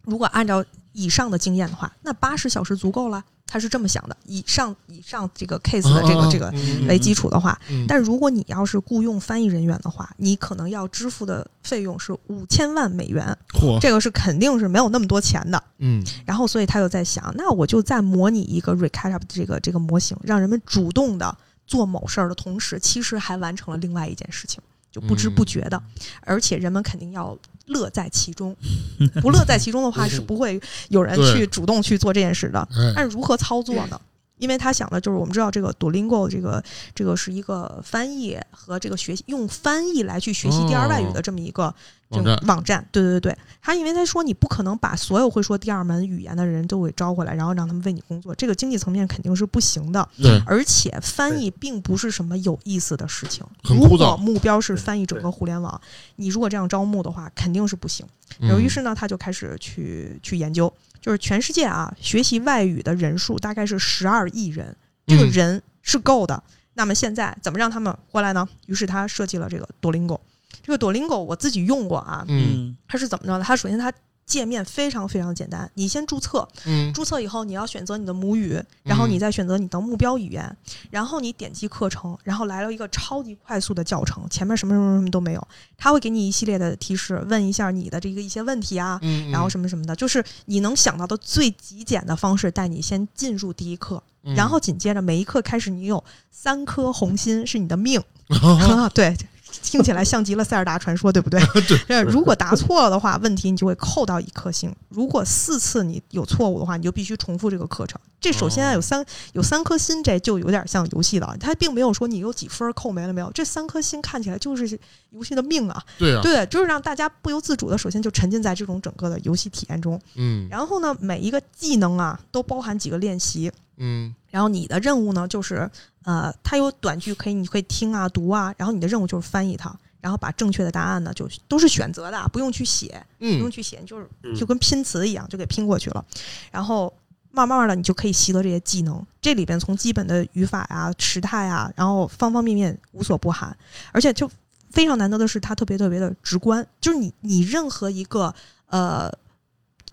[0.03, 3.23] 如果按照以上的经验的话，那八十小时足够了。
[3.47, 7.85] 他是这么想的，以上以上这个 case 的这个、啊这个嗯为基础的话，嗯。
[7.87, 15.63] 但如果你要是雇佣翻译人员的话，你可能要支付的费用是五千万美元，嚯，这个是肯定是没有那么多钱的。
[15.79, 16.03] 嗯。
[16.25, 21.37] 然后，所以他就在想，那我就再模拟一个 recap 这个这个模型，让人们主动的
[21.67, 25.81] 做某事儿的同时，其实还完成了另外一件事情，就不知不觉的，
[26.23, 28.55] 而且人们肯定要乐在其中。
[29.21, 32.59] 不乐在其中的话，是不会有人去主动去做这件事的。
[32.73, 34.01] 哎，但是如何操作呢？
[34.39, 36.63] 因为他想的就是，我们知道这个 Duolingo 这个
[36.95, 41.73] 这个是一个翻译和这个学习用翻译来去学习第二外语的这么一个
[42.11, 42.89] 这网站种网站。
[42.91, 50.07] 对对对，他因为他说你不可能把所有会说第二门语言的人都给招回来，然后让他们为你工作，这个经济层面肯定是不行的。
[50.21, 53.45] 对，而且翻译并不是什么有意思的事情。
[53.63, 55.81] 很枯燥如果目标是翻译整个互联网，
[56.17, 58.05] 你如果这样招募的话，肯定是不行。
[58.39, 60.73] 然后于是呢，他就开始去去研究，
[61.05, 64.75] 就是全世界啊，学习外语的人数大概是十二亿人，
[65.07, 66.43] 这个嗯人是够的。
[66.73, 68.49] 那么现在怎么让他们过来呢？
[68.69, 70.19] 于是他设计了这个 doringo，。
[70.63, 73.45] 这个 doringo 我自己用过啊，嗯它是怎么着呢？
[73.47, 73.93] 它首先它
[74.27, 76.93] 界面非常非常简单，你先注册，嗯。
[76.93, 80.57] 注册以后，你要选择你的母语，然后你再选择你的目标语言，
[80.91, 94.35] 然后你点击课程，然后来了一个超级快速的教程，前面什么什么什么都没有，他会给你一系列的提示，问一下你的这个一些问题啊，嗯，然后什么什么的，就是你能想到的最极简的方式，带你先进入第一课，嗯。
[94.35, 99.17] 然后紧接着每一课开始，你有三颗红心是你的命， 嗯 对。
[99.63, 101.41] 听起来像极了塞尔达传说，对不对？
[101.87, 102.03] 对。
[102.03, 104.75] 如果答错了的话，问题你就会扣到一颗星。
[104.89, 108.01] 如果四次你有错误的话，你就必须重复这个课程。
[108.25, 109.05] 这首先啊有三
[109.35, 111.37] 有三颗星，这就有点像游戏了。
[111.39, 115.85] 它并没有说你有几分扣没了没有，这三颗星看起来就是游戏的命啊。
[115.99, 120.01] 对啊，对，就是让大家不由自主的，首先就沉浸在这种整个的游戏体验中。
[120.15, 123.53] 嗯然后呢，每一个技能啊都包含几个练习。
[123.77, 125.71] 嗯然后你的任务呢，就是
[126.05, 129.71] 呃，它有短句可以，你可以听啊、读啊，然后你的任务就是翻译它，
[130.01, 136.03] 然后把正确的答案呢，就都是选择的，不用去写，不用嗯去写，就是嗯就跟拼词一样，就给拼过去了。
[136.51, 136.91] 然后
[137.35, 139.05] 慢慢的，你就可以习得这些技能。
[139.21, 143.57] 这里边从基本的语法呀、时态啊，然后方方面面无所不含，
[143.93, 144.31] 而且就
[144.71, 148.35] 非常难得的是，它特别特别的直观，就是你你任何一个
[148.69, 149.13] 呃。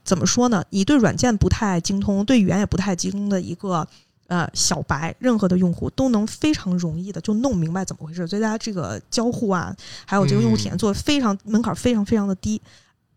[0.03, 0.63] 怎么说呢？
[0.71, 3.87] 你对软件不太精通，对语言也不太精通的一个
[4.25, 8.27] 呃小白，任何的用户都能非常容易的就弄明白怎么回事。
[8.27, 9.73] 所以大家这个交互啊，
[10.07, 12.59] 还有这个用户体验做的非常、门槛非常非常的低，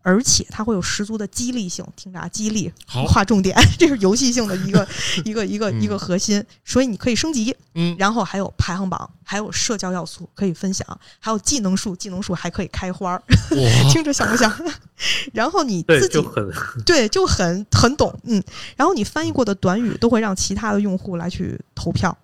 [0.07, 1.83] 而且它会有十足的激励性。
[1.95, 2.71] 听着啊，激励
[3.07, 4.87] 划重点， 这是游戏性的一个
[5.25, 6.43] 一个一个嗯一个核心。
[6.63, 10.85] 所以你可以升级，嗯然后还有排行榜，还有社交要素可以分享，
[11.19, 13.23] 还有技能树，技能树还可以开花儿，
[13.91, 14.51] 听着像不像？
[15.33, 16.47] 然后你，自己就很
[16.85, 18.43] 对，就很很懂，嗯。
[18.75, 22.15] 然后你翻译过的短语都会让其他的用户来去投票，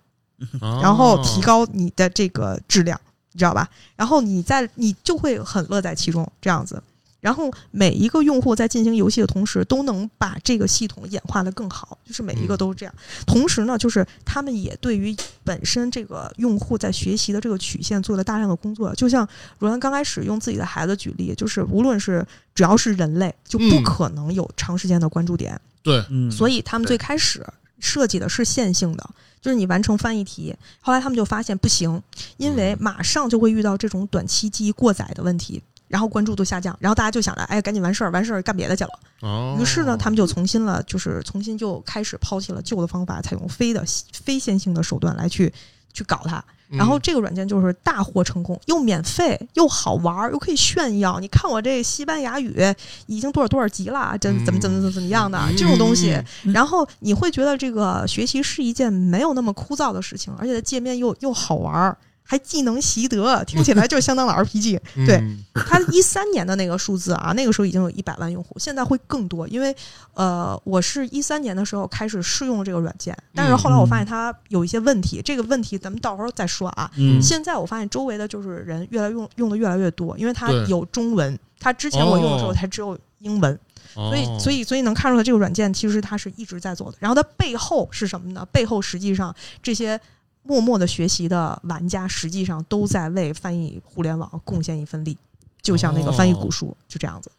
[0.60, 3.00] 然后提哦高你的这个质量，
[3.32, 3.68] 你知道吧？
[3.96, 6.80] 然后你在你就会很乐在其中，这样子。
[7.22, 12.92] 然后每一个用户在进行游戏的同时，都能把这个系统演化的更好，就是每一个都是这样。
[13.24, 15.14] 同时呢，就是他们也对于
[15.44, 18.92] 本身这个用户在学习的这个曲线做了大量的工作。
[18.96, 19.26] 就像
[19.60, 25.58] 罗兰刚开始用自己的孩子举例，就是无论是只要是人类，就不嗯可能有长时间的关注点。
[25.84, 27.46] 对，嗯，所以他们最开始
[27.78, 29.10] 设计的是线性的，
[29.40, 30.52] 就是你完成翻译题。
[30.80, 32.02] 后来他们就发现不行，
[32.36, 35.62] 因为马上就会遇到这种短期记忆过载的问题，
[35.92, 38.90] 然后关注度下降，然后大家就想着，哎，赶紧完事儿，完事儿干别的去了。
[39.20, 43.84] 哦，于是呢，他们就重新了，就是重新就开始抛弃了旧的方法，采用非的
[44.14, 45.52] 非线性的手段来去
[45.92, 46.38] 去搞它。
[46.70, 51.20] 嗯然后这个软件就是大获成功，又免费又好玩儿，又可以炫耀。
[51.20, 52.56] 你看我这西班牙语
[53.04, 64.80] 已经多少多少级了，这怎么怎么怎么怎么样的嗯这种东西，嗯然后你会觉得这个学习是一件没有那么枯燥的事情，而且界面又又好玩儿，还技能习得，听起来就相当的 RPG。
[65.06, 69.74] 对嗯它一三年的那个数字啊，那个时候已经有一百万用户，现在会更多，因为
[70.14, 76.90] 呃，我是一三年的时候开始试用这个软件，但是后来我发现它有一些问题，这个问题咱们到时候再说啊。
[76.96, 83.58] 嗯现在我发现周围的就是人越来用用的越来越多，因为它有中文，它之前我用的时候哦才只有英文，
[83.94, 86.96] 所以哦所以所以能看出来这个软件其实它是一直在做的。
[86.98, 88.46] 然后它背后是什么呢？
[88.50, 90.00] 背后实际上这些
[90.42, 95.16] 默默的学习的玩家，实际上都在为翻译互联网贡献一份力，
[95.60, 97.30] 就像那个翻译古书，就这样子。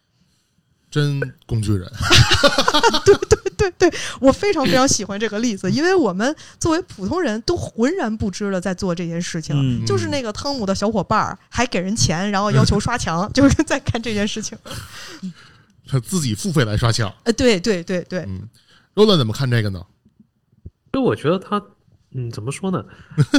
[0.89, 1.91] 真工具人，
[3.03, 9.55] 对对对对，我非常非常喜欢这个例子，因为我们作为普通人都浑然不知的在做这件事情。
[9.55, 14.55] 嗯就是那个汤姆的小伙伴儿还给人钱，然后要求刷墙， 就是在干这件事情。
[15.87, 17.11] 他自己付费来刷墙。
[17.23, 18.47] 呃，对对对对，嗯，
[18.93, 19.83] 罗兰怎么看这个呢？
[20.91, 21.59] 所以我觉得他，
[22.13, 22.85] 嗯，怎么说呢？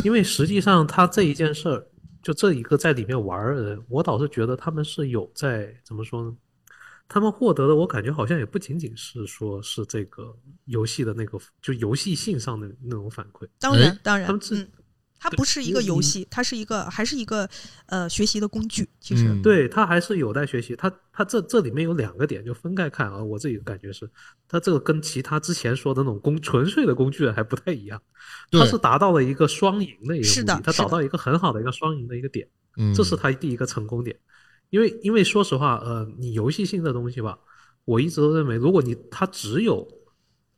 [0.05, 1.87] 因为实际上他这一件事儿，
[2.23, 6.37] 就这一个在里面玩儿的人，我倒是觉得他们是有在怎么说呢？
[7.07, 13.47] 他们获得的，我感觉好像也不仅仅是说是这个游戏的那个，就游戏性上的那种反馈。
[13.61, 14.69] 当然哎当然他们，自嗯，
[15.25, 17.49] 它不是一个游戏，它是一个还是一个
[17.87, 18.87] 呃学习的工具。
[19.01, 20.77] 其实，嗯对它还是有待学习。
[20.77, 23.25] 它它这这里面有两个点，就分开看啊。
[23.25, 24.07] 我自己的感觉是，
[24.47, 27.99] 它这个跟其他之前说的那种工纯粹的工具人还不太一样，
[28.51, 32.47] 它是达到了一个双赢的一个目的，他是的是的找到一个很好的一个双赢的一个点，
[32.77, 34.15] 嗯这是它第一个成功点。
[34.69, 37.39] 因为因为说实话，呃，你游戏性的东西吧，
[37.87, 39.89] 我一直都认为，如果你它只有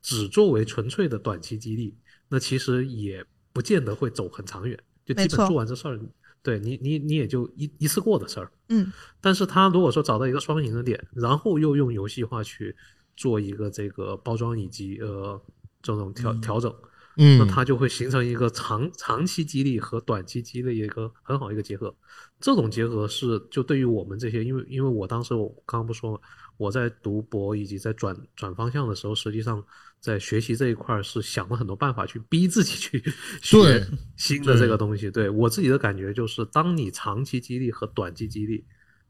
[0.03, 1.97] 只作为纯粹的短期激励，
[2.29, 3.25] 那其实也
[3.57, 5.99] 不见得会走很长远，就基本做完这事儿，
[6.43, 8.53] 对你你你也就一一次过的事儿。
[8.69, 12.77] 嗯，但是他如果说找到一个双赢的点，然后又用游戏化去
[13.17, 15.41] 做一个这个包装以及呃
[15.81, 16.71] 这种调调整，
[17.17, 21.95] 嗯，那它就会形成一个长长期激励和短期激励一个很好一个结合。
[22.39, 26.21] 这种结合是就对于我们这些，因为因为我当时我刚刚不说嘛，
[26.57, 29.63] 我在读博以及在转转方向的时候，实际上
[30.01, 33.03] 在学习这一块是想了很多办法去逼自己去
[33.43, 33.87] 学
[34.17, 35.11] 新的这个东西。
[35.11, 38.65] 对我自己的感觉就是，当你长期激励和短期激励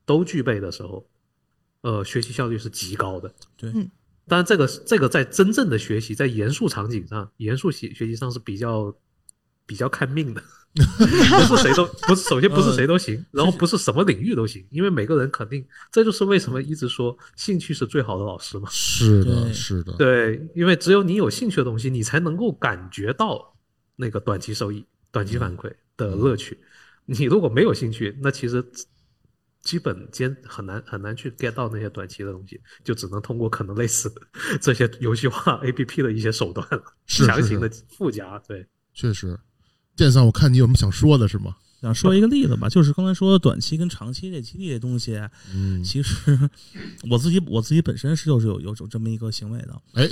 [0.04, 1.08] 都具备的时候，
[1.82, 3.34] 呃，学习效率是极高的。
[3.56, 3.90] 对嗯
[4.28, 8.92] 当然，这个这个在真正的学习，在严肃场景上，严肃学学习上是比较
[9.64, 10.42] 比较看命的，
[10.76, 18.68] 不是谁都 不是，首先不是谁都行，然后不是什么领域都行，因为每个人肯定，这就是为什么一直说兴趣是最好的老师嘛。
[18.70, 23.56] 是的，是的，对，因为只有你有兴趣的东西，你才能够感觉到
[23.96, 26.58] 那个短期收益、短期反馈的乐趣。
[27.06, 28.64] 你如果没有兴趣，那其实
[29.62, 34.12] 基本间很难很难去 get 到那些短期的东西，就只能通过可能类似
[34.60, 38.38] 这些游戏化 A P P 的一些手段了，强行的附加。
[38.46, 39.38] 对，确实。
[39.96, 41.56] 剑三，我看你有什么想说的是吗？
[41.80, 45.20] 想说一个例子吧，就是刚才说的短期跟长期这激励这东西，
[45.54, 46.38] 嗯，其实
[47.10, 49.80] 我自己我自己本身是就是有有有这么一个行为的。
[49.92, 50.08] 哎。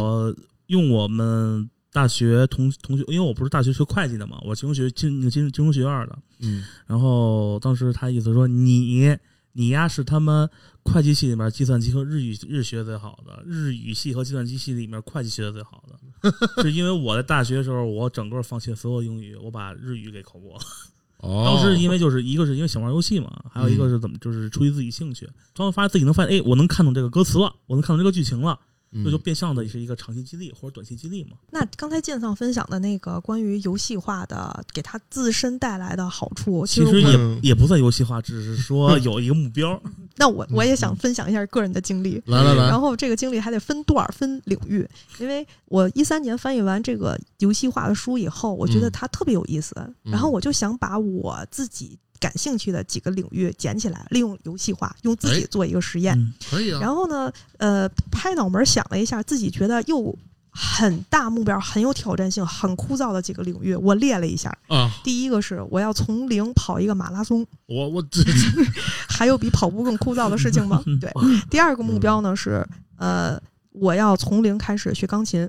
[0.00, 0.34] 我
[0.68, 9.16] 用我们大学同同学，因为我不是大学学会计的嘛，我金融学金金金融学院的，嗯然后当时他意思说你
[9.56, 10.48] 你丫是他们
[10.84, 16.30] 会计系里面计算机和日语日学最好的，日语系和计算机系里面会计学的最好的，
[16.62, 20.58] 是因为我在大学的时候我整个放弃了所有英语，我把日语给考过。
[21.18, 31.30] 当时因为就是一个是因为想玩游戏嘛，还有一个是怎么就是出于自己兴趣，突然发现自己能发现，哎，我能看懂这个歌词了，我能看懂这个剧情了，嗯这就变相的是一个长期激励或者短期激励嘛。
[31.50, 39.80] 那刚才建丧分享的那个关于游戏化的给他自身带来的好处，其实也也不算游戏化，只是说 有一个目标。
[40.16, 42.22] 那我我也想分享一下个人的经历。
[42.26, 44.88] 来来来然，后这个经历还得分段儿、分领域，
[45.18, 56.18] 因为我一三年翻译完这个游戏化的书以后，我觉得嗯它特别有意思，然后我就想把我自己感兴趣的几个领域捡起来，利用游戏化，用自己哎做一个实验。
[56.18, 56.80] 嗯可以啊。
[56.80, 60.16] 然后呢，呃，拍脑门儿想了一下，自己觉得又
[60.50, 64.56] 很大目标、很有挑战性、很枯燥的几个领域，我列了一下。
[64.68, 68.22] 啊，第一个是我要从零跑一个马拉松，我我这
[69.08, 70.82] 还有比跑步更枯燥的事情吗？
[71.00, 71.12] 对。
[71.50, 73.38] 第二个目标呢是，呃，
[73.72, 75.46] 我要从零开始学钢琴，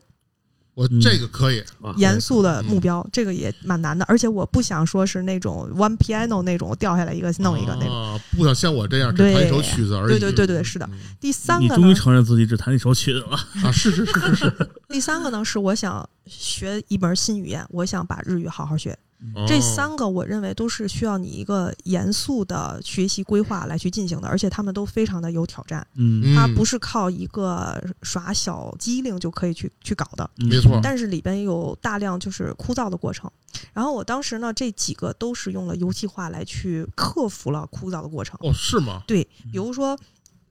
[0.78, 4.06] 我这个可以，嗯严肃的目标，这个也蛮难的。
[4.08, 7.96] 而且我不想说是那种 one piano 那种掉下来一个弄一个那种。
[7.96, 10.10] 啊，不想像我这样只弹一首曲子而已。
[10.10, 13.36] 对对对对是的嗯第三个你，终于承认自己只弹一首曲子了。
[13.64, 18.98] 啊，是是是是是， 第三个呢是我想学一门新语言，我想把日语好好学。
[19.36, 25.86] 哦这三个我认为都是需要你一个严肃的学习规划来去进行的，而且他们都非常的有挑战。
[25.96, 33.30] 嗯，嗯它不是靠一个耍小机灵就可以去去搞的，嗯没错但是里边有大量就是枯燥的过程。
[33.74, 38.38] 然后我当时呢，这几个都是用了游戏化来去克服了枯燥的过程。
[38.44, 39.02] 哦，是吗？
[39.08, 39.98] 对，比如说，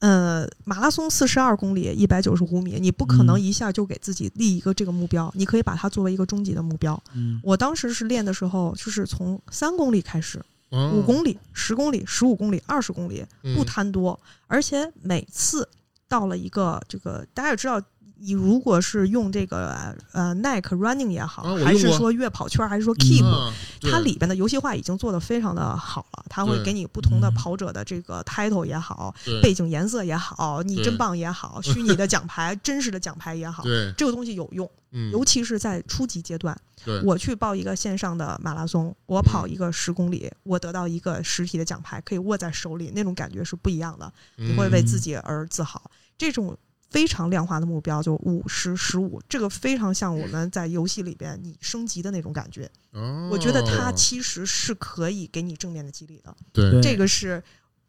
[0.07, 7.03] 呃，马拉松四十二公里，一百九十五米，你不可能嗯一下就给自己立一个这个目标，你可以把它作为一个终极的目标。
[7.13, 10.41] 嗯我当时是练的时候，就是从三公里开始，
[10.71, 13.25] 哦五公里、十公里、十五公里、二十公里，
[13.57, 15.69] 不嗯贪多，而且每次
[16.07, 17.83] 到了一个这个，大家也知道。
[18.19, 23.53] 你如果是用这个呃 Nike Running 也好，还是说月跑圈，还是说 Keep，、啊
[23.83, 27.35] 它里边的游戏化已经做得非常的好了，它会给你不同的嗯。
[27.35, 33.63] 跑者的这个 title 也好，背景颜色也好，你真棒也好，虚拟的奖牌、真实的奖牌也好，
[33.97, 36.59] 这个东西有用，嗯，尤其是在初级阶段。
[37.05, 45.91] 我去报一个线上的马拉松，我跑一个十公里，我得到一个实体的奖牌，可以握在手里，那种感觉是不一样的，你会为自己而自豪。
[46.19, 46.57] 这种
[46.91, 52.71] 非常量化的目标，就五十、十五，这个非常像我们在游戏里边你升级的那种感觉。
[52.93, 57.43] 哦，我觉得它其实是可以给你正面的激励的，对对这个是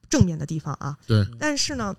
[0.10, 0.98] 正面的地方啊。
[1.06, 1.96] 对，但是呢，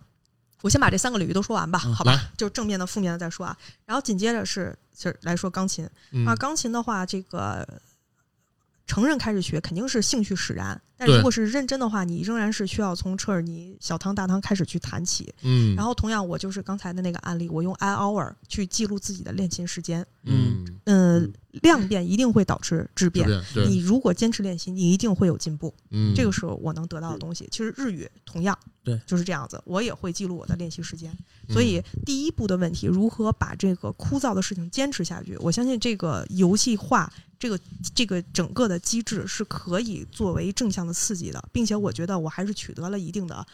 [0.61, 2.31] 我先把这三个领域都说完吧，嗯好吧来？
[2.37, 3.57] 就正面的、负面的再说啊。
[3.87, 7.67] 然后紧接着是是来说钢琴嗯啊，钢琴的话，这个
[8.87, 10.81] 成人开始学，肯定是兴趣使然。
[10.99, 15.33] 但如果是认真的话，你仍然是需要从车尔尼小汤大汤开始去谈起。
[15.43, 20.05] 嗯，然后同样，我就是刚才的那个案例，我用 i hour 去记录自己的练琴时间。
[20.25, 21.33] 嗯，嗯，
[21.63, 23.27] 量变一定会导致质变。
[23.69, 25.73] 你如果坚持练习，你一定会有进步。
[25.91, 27.49] 嗯，这个是我能得到的东西。
[27.51, 31.11] 其实日语同样，对就是这样子，我也会记录我的练习时间。
[31.49, 35.35] 嗯所以第一步的问题，如何把这个枯燥的事情坚持下去？
[35.39, 37.59] 我相信这个游戏化，这个
[37.95, 43.47] 这个整个的机制是可以作为正向的刺激的，并且我觉得我还是取得了一定的，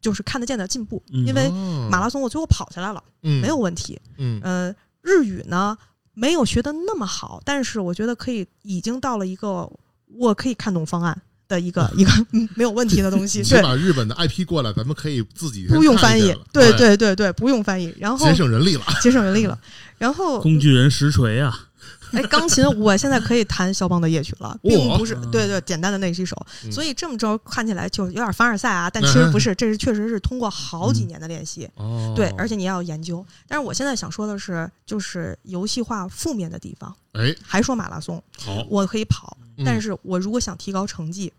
[0.00, 1.02] 就是看得见的进步。
[1.12, 3.98] 嗯因为哦马拉松我最后跑下来了，嗯没有问题。
[4.18, 5.76] 嗯呃，日语呢
[6.14, 9.70] 没有学的那么好，但是我觉得可以，已经到了一个
[10.18, 13.40] 我可以看懂方案的一个 一个嗯没有问题的东西。
[13.40, 18.84] 对先，把日本的 IP 过来，咱们可以自己不用翻译对哎，对对对，不用翻译，然后节省人力了。
[19.02, 19.58] 节省人力了。
[19.98, 21.65] 然后，工具人实锤啊，
[22.12, 31.68] 哎，钢琴我现在可以弹肖邦的夜曲了，并不是哇对对简单的那几首，嗯所以这么着看起来就有点凡尔赛啊，但其实不是， 这是确实是通过好几年的练习。
[31.74, 33.24] 哦，对，而且你要研究。
[33.48, 36.94] 但是我现在想说的是，就是游戏化负面的地方。
[37.12, 41.32] 哎，还说马拉松，好，我可以跑，嗯但是我如果想提高成绩，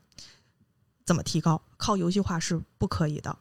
[1.05, 1.61] 怎么提高？
[1.77, 3.35] 靠游戏化是不可以的。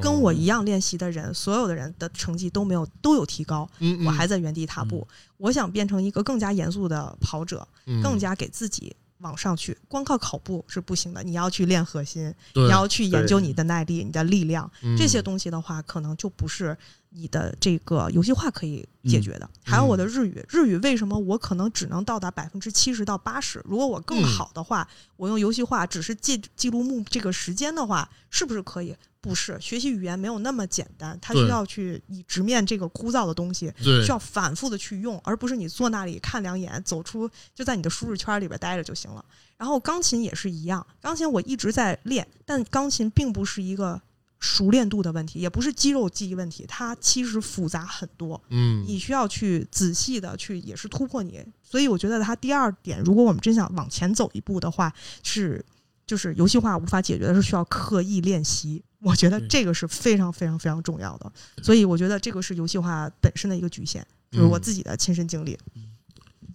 [0.00, 3.68] 跟我一样，练习的人，所有的人的成绩都没有都有提高，
[4.04, 5.06] 我还在原地踏步。
[5.36, 8.02] 我想变成一个更加严肃的跑者，嗯。
[8.02, 9.76] 更加给自己往上去。
[9.88, 14.96] 光靠跑步是不行的，你要去练核心，你要去研究你的耐力、你的力量，嗯。
[14.96, 16.76] 这些东西的话，可能就不是
[17.16, 19.48] 你的这个游戏化可以解决的。
[19.62, 23.62] 还有我的日语，日语为什么我可能只能到达百分之七十到八十？
[23.64, 24.86] 如果我更嗯好的话，
[25.16, 28.94] 我用游戏化只是记记录目这个时间的话，是不是可以？
[29.20, 39.24] 不是，学习语言没有那么简单，它需要去你直面这个枯燥的东西，需要反复的去用，而不是你坐那里看两眼，走出就在你的舒适圈里边待着就行了。
[39.56, 43.98] 然后钢琴也是一样，钢琴我一直在练，但钢琴并不是一个
[44.40, 51.42] 熟练度的问题，也不是肌肉记忆问题，它其实复杂很多，嗯，你需要去仔细的去也是突破你。
[51.62, 55.64] 所以我觉得它第二点，如果我们真想往前走一步的话，是
[56.06, 58.82] 就是游戏化无法解决的是需要刻意练习。
[59.00, 61.30] 我觉得这个是非常非常非常重要的，
[61.62, 65.58] 所以我觉得这个是游戏化本身的一个局限，就是我嗯自己的亲身经历。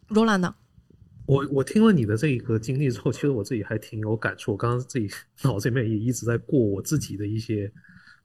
[0.08, 0.54] 罗兰呢？
[1.30, 4.54] 我我听了你的这一个经历之后，其实我自己还挺有感触。
[4.54, 5.08] 我刚刚自己
[5.44, 7.72] 脑子里面也一直在过我自己的一些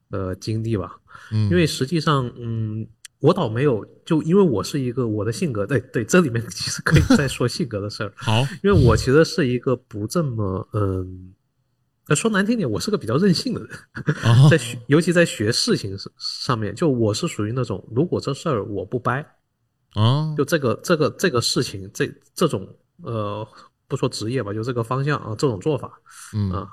[0.09, 0.99] 呃经历吧，
[1.31, 2.87] 因因为实际上，嗯，
[3.19, 11.31] 我倒没有，就因为我是一个我的性格，对对，这里面其实可以 再说性格的事儿，好，因为我其实是一个不这么嗯。
[12.07, 13.69] 呃，说难听点，我是个比较任性的人，
[14.23, 19.25] 啊在学，尤其在学事情上上面，就我是属于那种，如果这事儿我不掰，
[19.95, 22.67] 啊，就这个这个这个事情，这这种
[23.03, 23.47] 呃，
[23.87, 25.91] 不说职业吧，就这个方向啊，这种做法
[26.33, 26.67] 嗯啊，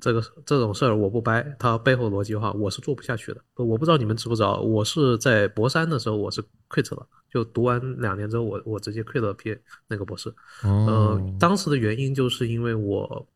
[0.00, 3.40] 这个这种事儿我不掰，它背后逻辑的话，我是做不下去的。
[3.56, 6.40] 我不知道你们知不知道，我是在博三的时候我是
[6.70, 9.56] quit 了，就读完两年之后，我我直接 quit 了 P
[9.88, 10.32] 那个博士。
[10.62, 13.26] 呃哦，，当时的原因就是因为我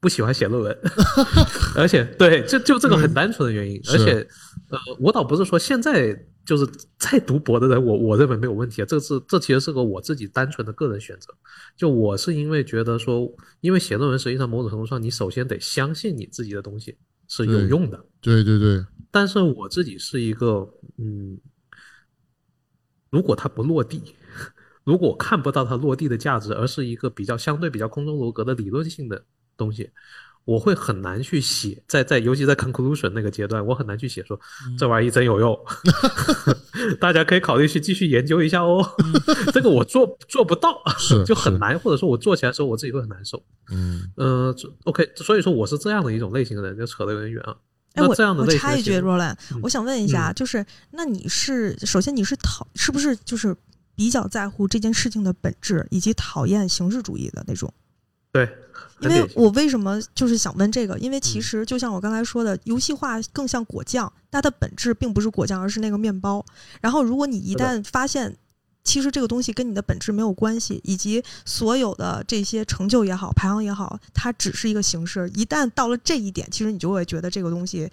[0.00, 0.78] 不喜欢写论文，
[1.76, 4.26] 而且对，就就这个很单纯的原因，而且
[4.68, 6.66] 呃，我倒不是说现在就是
[6.98, 11.34] 再读博的人，我我认为没有问题啊，这是这其实是个我自己单纯的个人选择。
[11.76, 16.96] 就我是因为觉得说，因为写论文实际上某种程度上，你首先得相信你自己的东西
[17.28, 20.68] 是有用的，对对对，但是我自己是一个，
[20.98, 21.38] 嗯，
[23.10, 24.02] 如果它不落地，
[24.84, 29.24] 如果我看不到它落地的价值，而是一个比较相对比较空中楼阁的理论性的
[29.56, 29.90] 东西，
[30.44, 34.38] 我会很难去写，在在尤其在 conclusion 那个阶段，我很难去写说
[34.78, 35.58] 这玩意真有用
[37.00, 38.84] 大家可以考虑去继续研究一下哦。
[39.52, 40.82] 这个我做做不到，
[41.24, 43.42] 就很难，或者说我做起来的时候我自己会很难受。
[43.70, 47.56] 嗯呃，OK，所以说我是这样的一种类型的人，就扯得有点远啊。
[47.94, 53.56] 哎，我这样的我类型的插一句，写作若兰，嗯我想问一下，嗯就是那你是首先你是讨是不是就是
[53.94, 57.72] 比较在乎这件事情的本质，以及讨厌形式主义的那种？
[58.34, 58.48] 对，
[59.00, 60.98] 因为我为什么就是想问这个？
[60.98, 66.44] 因为其嗯实就像我刚才说的，游戏化更像果酱，它的本质并不是果酱，而是那个面包。
[66.80, 68.36] 然后，如果你一旦发现，
[68.82, 75.30] 其实这个东西跟你的本质没有关系，以及所有的这些成就也好、排行也好，它只是一个形式。
[75.30, 77.88] 一旦到了这一点，其实你就会觉得这个东西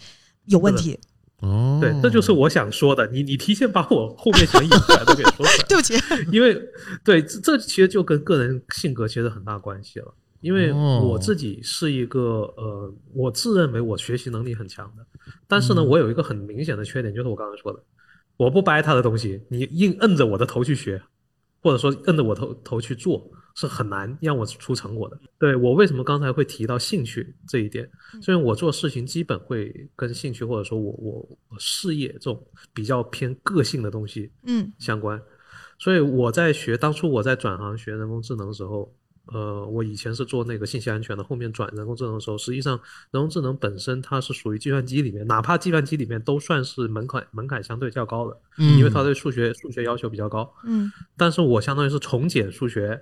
[0.45, 0.99] 有问题。
[1.41, 3.07] 哦，对，这就是我想说的。
[3.07, 5.93] 你你提前把我后面想引出来的给说出来， 对不起，
[6.31, 6.59] 因为
[7.03, 10.13] 对这这其实就跟个人性格其实很大关系了。
[10.41, 12.21] 因为哦我自己是一个
[12.57, 15.05] 呃，我自认为我学习能力很强的，
[15.47, 17.81] 但是呢，嗯我有一个很明显的缺点，就是我刚才说的，
[18.37, 21.01] 我不掰他的东西，你硬摁着我的头去学，
[21.61, 25.19] 或者说摁着我头头去做，是很难让我出成果的。
[25.37, 27.89] 对我为什么刚才会提到兴趣这一点？
[28.21, 35.21] 所以我做事情基本会跟兴趣或者说我我我事业这种比较偏个性的东西嗯相关。
[35.77, 38.93] 所以我在学当初我在转行学人工智能的时候，
[39.33, 42.79] 呃，我以前是做那个信息安全的，后面转人工智能的时候，实际上
[43.11, 50.51] 人工智能本身它是属于计算机里面，哪怕计算机里面都算是门槛门槛相对较高的，嗯因为它对数学数学要求比较高。
[50.65, 53.01] 嗯但是我相当于是重简数学，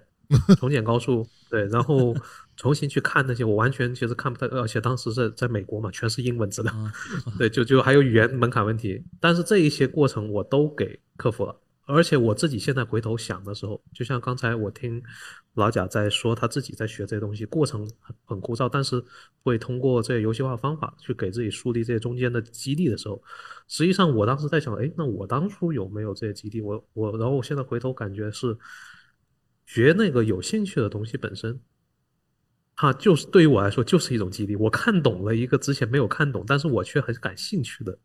[0.60, 2.16] 重简高数，对，然后
[2.56, 6.92] 重新去看那些，我完全其实看不太，而且当时在在美国嘛，全是英文资料，嗯
[7.40, 11.56] 对，就就还有语言门槛问题，但是这一些过程我都给克服了。
[11.92, 15.02] 而且我自己现在回头想的时候，就像刚才我听
[15.56, 19.04] 老贾在说他自己在学这些东西，过程很很枯燥，但是
[19.42, 23.20] 会通过这些游戏化方法去给自己树立这些中间的激励的时候，
[23.68, 26.62] 实际上我当时在想，哎，那我当初有没有这些基地？
[26.62, 28.56] 我我，然后我现在回头感觉是
[29.66, 31.60] 学那个有兴趣的东西本身，
[32.76, 34.56] 它就是对于我来说就是一种激励。
[34.56, 37.98] 我看懂了一个之前没有看懂，但是我却很感兴趣的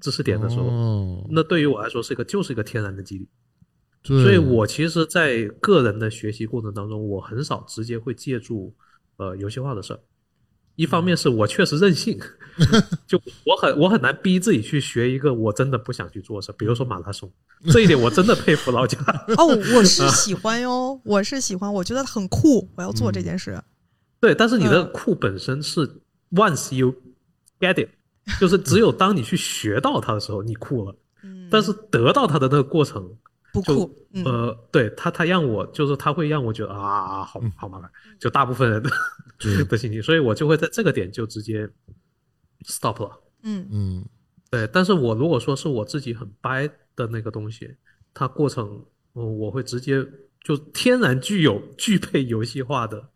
[0.00, 3.28] 知识点的时候，哦，那对于我来说是一个就是一个天然的激励。
[4.04, 8.74] 所以我其实，在个人的学习过程当中，我很少直接会借助
[9.16, 10.00] 呃游戏化的事儿。
[10.76, 12.16] 一方面是我确实任性，
[13.06, 17.30] 就我很我很难逼自己去学一个我真的不想去做的事儿，比如说马拉松，
[17.72, 18.98] 这一点我真的佩服老贾。
[19.36, 23.60] 哦，我是喜欢哟，我是喜欢，我觉得很酷，我要做这件事。
[24.20, 26.94] 对，但是你的嗯酷本身是 once you
[27.58, 27.88] get it，
[28.40, 30.94] 就是只有当你去学到它的时候，你酷了。
[31.22, 33.02] 嗯，但是得到它的那个过程，
[33.52, 38.90] 就不酷，嗯，呃，对他，他让我就是他会让我觉得啊，好好麻烦，就大部分人的
[39.38, 41.68] 对 的心情，所以我就会在这个点就直接
[42.64, 43.10] stop 了。
[43.42, 44.04] 嗯嗯
[44.50, 47.74] 对，但是我如果说是我自己很掰的那个东西，
[48.14, 50.06] 它过程，嗯，我会直接
[50.42, 53.08] 就天然具有 具备游戏化的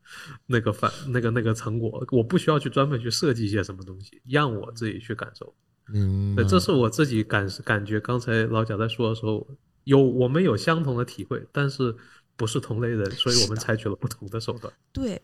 [0.46, 5.54] 那个反那个那个成果，我不需要去专门去设计一些什么东西，让我自己去感受。
[5.88, 7.98] 明白对，，这是我自己感感觉。
[7.98, 9.46] 刚才老贾在说的时候，
[9.84, 11.94] 有我们有相同的体会，但是
[12.36, 14.72] 不是同类人，所以我们采取了不同的手段。
[14.92, 15.20] 对，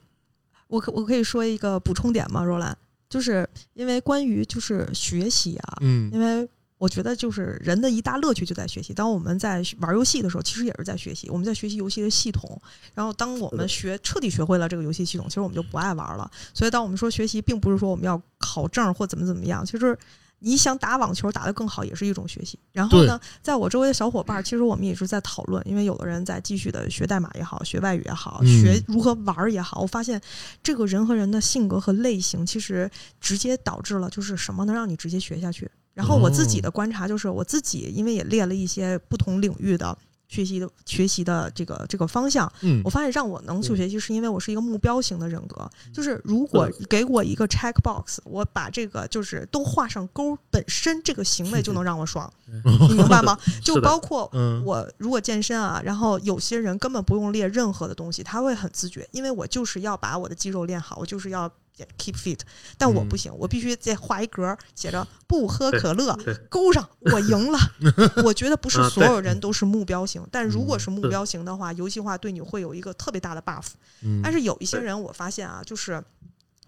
[0.66, 2.76] 我可我可以说一个补充点吗，若兰？
[3.08, 6.46] 就是因为关于就是学习啊，嗯因为
[6.78, 8.94] 我觉得就是人的一大乐趣就在学习。
[8.94, 12.60] 当我们在玩游戏的时候，其实也是在学习，我们在学习游戏的系统。
[12.94, 16.30] 然后当我们学彻底学会了这个游戏系统，其实我们就不爱玩了。
[16.54, 19.98] 所以当我们说学习，并不是说我们要考证或怎么怎么样，其实。
[20.40, 22.56] 你想打网球打得更好，也是一种学习。
[22.70, 29.80] 然后呢，在我周围的小伙伴儿，其实我们也是在讨论，因为有的人在继续的学代码也好，学外语也好，嗯学如何玩儿也好。
[29.80, 30.20] 我发现
[30.62, 32.88] 这个人和人的性格和类型，其实
[33.20, 35.68] 直接导致了就是什么能让你直接学下去。
[35.98, 42.80] 然后我自己的观察就是，我自己因为也列了一些不同领域的学习的学习的这个这个方向，嗯。
[42.84, 45.68] 我发现让我能去学习，是因为我是一个目标型的人格。
[45.92, 52.32] 就是如果给我一个 check box，我把这个就是都画上勾，本身这个行为就能让我爽，
[52.88, 53.36] 你明白吗？
[53.64, 54.62] 就包括嗯。
[54.64, 61.50] 我如果健身啊，然后有些人根本不用列任何的东西，他会很自觉，因为我就是要把我的肌肉练好，我就是要
[61.98, 62.40] keep fit，
[62.76, 66.16] 但我不行，我必须再画一格，写着不喝可乐，
[66.48, 67.58] 勾上，我赢了。
[68.24, 73.66] 我觉得不是啊所有人都是目标型，但如果嗯是目标型的话，游戏化对你会有一个特别大的 buff。
[74.02, 76.02] 嗯，但是有一些人我发现啊，就是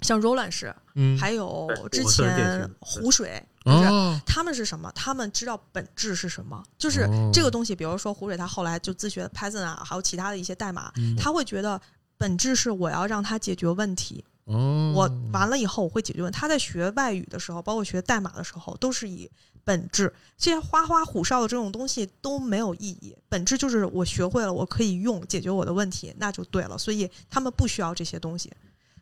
[0.03, 4.91] 像 Roland 是，嗯还有之前湖水，就是哦他们是什么？
[4.95, 7.75] 他们知道本质是什么，就是哦这个东西。
[7.75, 11.81] 比如说湖水，他后来就自学 Python 啊，还有其他的一些代码，嗯他会觉得
[12.17, 14.25] 本质是我要让他解决问题。
[14.51, 16.39] 哦，我完了以后我会解决问题。
[16.39, 19.31] 他在学外语的时候，包括学代码的时候，都是以
[19.65, 23.15] 本质这些花花虎哨的这种东西都没有意义。
[23.29, 26.77] 本质就是我学会了，我可以用解决我的问题，那就对了。
[26.77, 28.51] 所以他们不需要这些东西。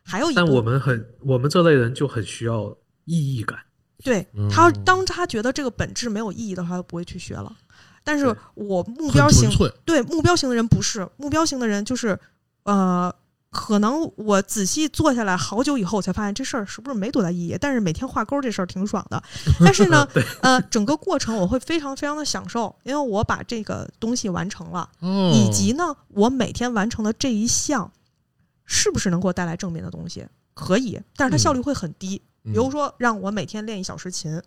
[0.03, 2.75] 还有一但我们很，我们这类人就很需要
[3.05, 3.59] 意义感。
[4.03, 7.55] 对嗯他，当他觉得这个本质没有意义的话，他就不会去学了。
[8.03, 9.49] 但是我目标型
[9.83, 12.17] 对目标型的人不是目标型的人，就是
[12.63, 13.13] 呃，
[13.51, 17.57] 可能我仔细坐下来好久以后，我才发现这事儿是不是没多大意义。
[17.59, 19.21] 但是每天画勾这事儿挺爽的。
[19.59, 20.07] 但是呢，
[20.41, 27.91] 呃，整个过程我会非常非常的享受，因为我把这个东西完成了，哦，以及呢，我每天完成的这一项
[28.65, 30.27] 是不是能给我带来正面的东西？
[30.53, 32.21] 可以，但是它效率会很低。
[32.45, 34.41] 嗯比如说，让我每天练一小时琴，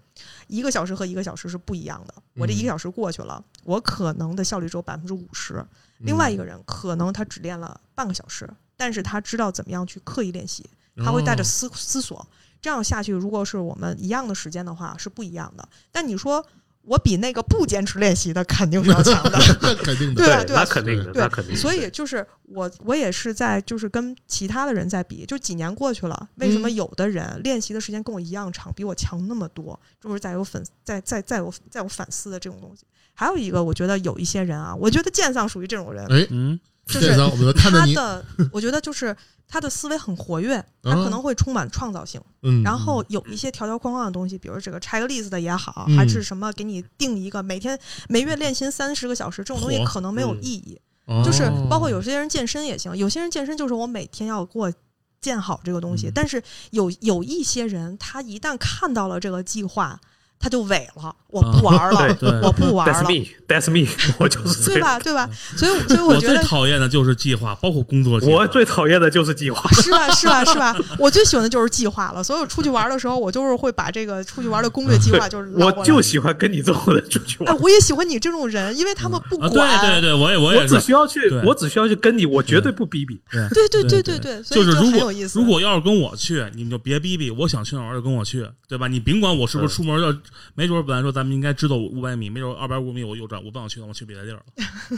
[0.46, 2.14] 一个小时和一个小时是不一样的。
[2.36, 5.54] 我这一个小时过去了，我可能的效率只有百分之五十。
[5.98, 8.48] 嗯另外一个人可能他只练了半个小时，
[8.82, 12.26] 但是他知道怎么样去刻意练习，他会带着哦思思索。
[12.60, 15.68] 这样下去，如果是我们一样的时间的话，是不一样的。
[15.92, 16.44] 但你说
[16.82, 19.38] 我比那个不坚持练习的肯定是要强的。
[19.62, 20.24] 那肯定的。
[20.24, 21.56] 对那肯定的，对那肯定。
[21.56, 29.78] 所以就是我，我也是在就是跟其他的人在比，就几年过去了，为什么嗯有的人练习的时间跟我一样长，比我强那么多？
[30.00, 32.84] 就是在有粉，在在在有在有反思的这种东西。
[33.14, 37.16] 还有一个，我觉得有一些人啊，我觉得剑丧属于这种人，哎，嗯，就是
[37.54, 39.16] 他的，我觉得就是
[39.46, 42.20] 他的思维很活跃，他可能会充满创造性。
[42.42, 47.78] 嗯，然后有一些条条框框的东西，比如这个拆个例子的也好，嗯还是什么给你定一个每天
[48.08, 50.80] 每月练琴三十个小时，这种东西可能没有嗯意义。
[51.06, 54.72] 哦就是包括有些人健身也行，有些人健身就是我每天要给我
[55.20, 56.08] 建好这个东西。
[56.08, 60.00] 嗯但是有有一些人，他一旦看到了这个计划，
[60.42, 63.88] 他就萎了，我不玩了，对我不玩了 That's 了，me，That's me，
[64.18, 64.68] 我就是。
[64.70, 64.98] 对吧？
[64.98, 65.30] 对吧？
[65.56, 66.42] 所以，所以我觉得。
[66.42, 68.32] 讨厌的就是计划，包括工作计划。
[68.32, 69.70] 我最讨厌的就是计划。
[69.70, 70.10] 是吧？
[70.10, 70.44] 是吧？
[70.44, 70.76] 是吧？
[70.98, 72.22] 我最喜欢的就是计划了。
[72.24, 77.62] 所以我出去玩的时候，我就是会把这个出去玩的攻略计划就是我就喜欢跟你这种人出去哎，玩。
[77.62, 79.80] 我也喜欢你这种人，因为他们不啊，管。
[79.80, 80.66] 对对对，我也我我也我。
[80.66, 83.20] 只需要去，我只需要去跟你，我绝对不逼逼。
[83.30, 85.12] 对对对对对对，所以就是如果。
[85.34, 88.88] 如果要是跟我去，你们就别逼逼，我想去哪儿玩就跟我去，对吧？
[88.88, 90.10] 你甭管我是不是出门要，
[90.54, 94.42] 没准儿本来说咱们应该知道五百米，没准二百五米我右转，我不想去了，我去别的地儿了。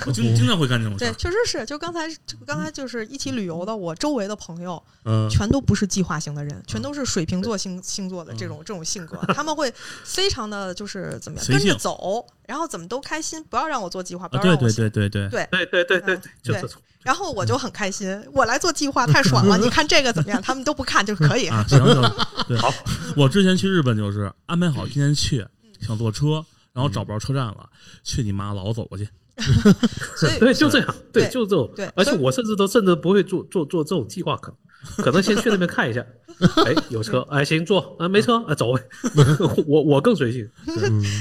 [0.06, 2.08] 我经 经常会干这种事对，确实是，就刚才
[2.46, 9.72] 刚才就是一起旅游的，我周围的朋友嗯，全都不是计划型的人，全都是水瓶座星星座的这种这种性格， 他们会
[10.04, 15.48] 非常的就是怎么样跟着走，然后怎么都开心，不要让我做计划，不啊，对对要让我想对对对，对。
[15.50, 16.82] 对对对对嗯对，就对这种。
[17.02, 19.56] 然后我就很开心，我来做计划太爽了。
[19.62, 20.40] 你看这个怎么样？
[20.40, 21.46] 他们都不看就可以。
[21.48, 22.14] 啊，行行，
[22.48, 22.72] 对好，
[23.14, 25.46] 我之前去日本就是安排好今天去，
[25.80, 27.68] 想坐车，然后找不着车站了，
[28.02, 29.06] 去你妈，老走过去。
[30.16, 31.70] 所以对，就这样，对，对就这种。
[31.74, 34.54] 对而且我甚至都甚至不会做做做这种计划，可
[34.98, 36.04] 可能先去那边看一下，
[36.64, 38.82] 哎，有车，哎，行，坐，啊，没车，啊，走呗。
[39.66, 40.48] 我我更随性。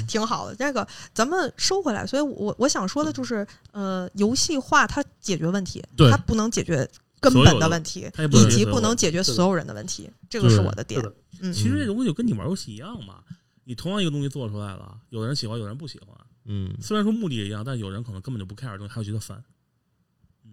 [0.08, 0.56] 挺好的。
[0.56, 6.88] 这个咱们收回来，所以我我想说的就是，呃，游戏化它解决问题，对它不能解决
[7.20, 11.02] 根本的问题，它也不能以及解决所有的不能解决所有人的问题，这个是我的点。
[11.42, 13.16] 嗯，其实这个东西就跟你玩游戏一样嘛，
[13.64, 16.10] 你同样一个东西做出来了，有人喜欢，有人不喜欢。
[16.46, 19.44] 嗯虽然说目的也一样，但有人可能根本就不 care 这东西，还会觉得烦。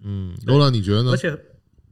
[0.02, 1.16] 嗯，罗兰，你觉得呢而？
[1.16, 1.38] 且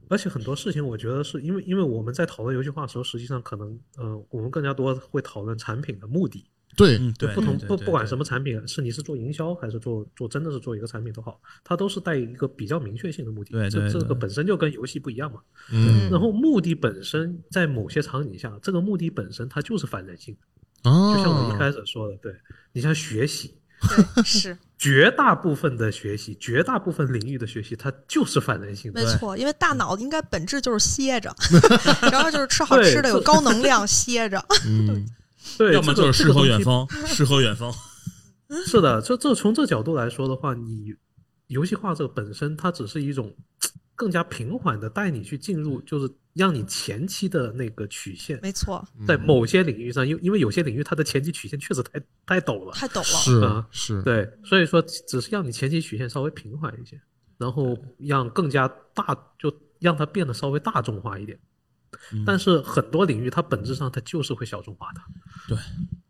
[0.07, 6.45] 而且很多事情，我觉得是因为因为我们在讨论游戏化的时候，实际上可能呃，我们更加多会讨论产品的目的。
[6.75, 13.51] 对，嗯，对，不同不不管什么产品，是你是做营销还是做做真的是做一个产品都好，它都是带一个比较明确性的目的。
[13.51, 15.41] 对这这个本身就跟游戏不一样嘛。
[15.71, 20.89] 嗯然后目的本身在某些场景下，这个目的本身它就是反人性的。
[20.89, 22.33] 啊，就像我一开始说的，对
[22.71, 23.55] 你像学习，
[23.87, 29.03] 对，是绝大部分的学习，绝大部分领域的学习，它就是反人性的。
[29.03, 31.33] 没错，因为大脑应该本质就是歇着，
[32.11, 34.43] 然后就是吃好吃的，有高能量歇着。
[34.65, 35.07] 嗯
[35.57, 36.61] 对，要么就是诗和远。
[36.61, 37.73] 方，诗和远方。
[38.65, 40.93] 是的，这这从这角度来说的话，你
[41.47, 43.33] 游戏化这个本身，它只是一种
[43.99, 52.71] 更加平缓的带你去进入，就是让你前期的那个曲线，没错，在某些领域上，因因为有些领域它的前期曲线确实太太陡了。
[52.71, 53.03] 太陡了。
[53.03, 56.97] 是啊是，对，所以说只是让你前期曲线稍微平缓一些，
[57.37, 61.37] 然后让更加大，就让它变得稍微大众化一点。
[62.13, 62.23] 嗯。
[62.25, 65.01] 但是很多领域它本质上它就是会小众化的，
[65.49, 65.57] 对，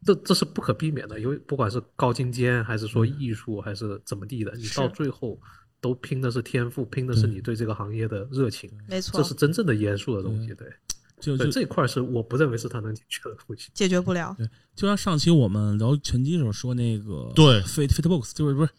[0.03, 1.19] 这这是不可避免的。
[1.19, 5.41] 因为不管是高精尖还是说艺术还是怎么地的，你到最后
[5.81, 10.53] 都拼的是天赋，拼的是你对这个行业的热情，没错这，是真正的严肃的东西。
[10.53, 10.67] 对，
[11.19, 13.69] 就就这一块是我不认为是他能解决的东西。
[13.73, 14.35] 解决不了。
[14.37, 18.71] 对就像上期我们聊拳击的时候说那个对，fit fitbox 就是不是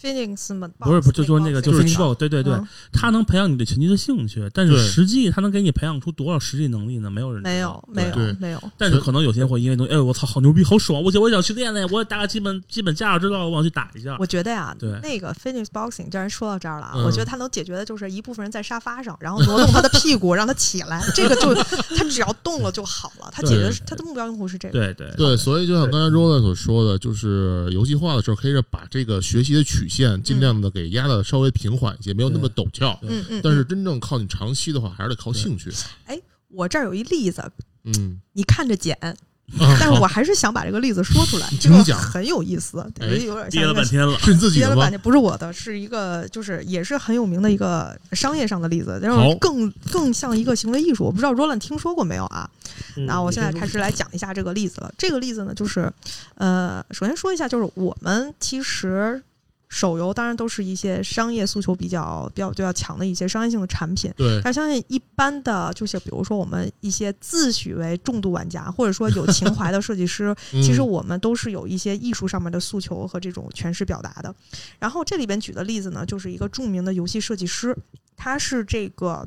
[0.00, 7.10] Phoenix 们不是不是就说那个就就是 fitbox 对对对嗯，它能培养你对拳击的兴趣，但是实际它能给你培养出多少实际能力呢？
[7.10, 7.50] 没有人知道。
[7.50, 14.16] 没有没有没有，但是可能有些人会因为东西，哎，我操，好牛逼，好爽，我我想去练练，我大概基本基本架知道，我想去打一下。
[14.18, 14.90] 我觉得呀，对。
[15.02, 23.30] 那个 Phoenix Boxing，既然说到这儿了我觉得它能解决的就是一部分人在沙发上，然后挪动他的屁股，让他起来， 这个就他只要动了就好了。
[23.32, 24.72] 他解决的是他的目标用户是这个。
[24.72, 32.98] 对对对，所以就像刚才 Roland 所说的，就是游戏化的时候，可以把这个学习的曲线尽量的给压的稍微平缓一些，没有那么陡峭。
[33.02, 33.40] 嗯嗯。
[33.42, 35.70] 但是嗯真正靠你长期的话，还是得靠兴趣。
[36.06, 36.18] 哎
[36.48, 37.42] 我这儿有一例子，
[37.84, 39.14] 嗯，你看着剪，啊
[39.58, 44.90] 但是我还是想把这个例子说出来，这个你讲很有意思，哎有点像憋了半天了，是你自己的吗憋了半？
[44.90, 51.04] 天，不是我的，是一个就是也是很有名的一个商业上的例子，然好后更更像一个行为艺术。
[51.04, 52.48] 我不知道 Roland 听说过没有啊？
[52.96, 54.92] 嗯那我现在开始来讲一下这个例子了。
[54.98, 55.92] 这个例子呢，就是
[56.34, 59.22] 呃，首先说一下，就是我们其实
[59.70, 64.12] 手游当然都是一些商业诉求比较比较比较强的一些商业性的产品。
[64.16, 74.34] 对，但相信一般的，就是比如说我们一些自诩为重度玩家，或者说有情怀的设计师， 嗯其实我们都是有一些艺术上面的诉求和这种诠释表达的。
[74.80, 77.76] 然后这里边举的例子呢，就是一个著名的游戏设计师，
[78.16, 79.26] 他是这个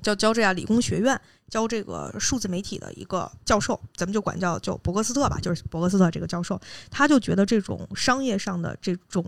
[0.00, 1.20] 叫乔治亚理工学院
[1.50, 9.24] 教这个数字媒体的一个教授，咱们就管叫叫伯格斯特吧，就是伯格斯特这个教授，他就觉得这种商业上的这种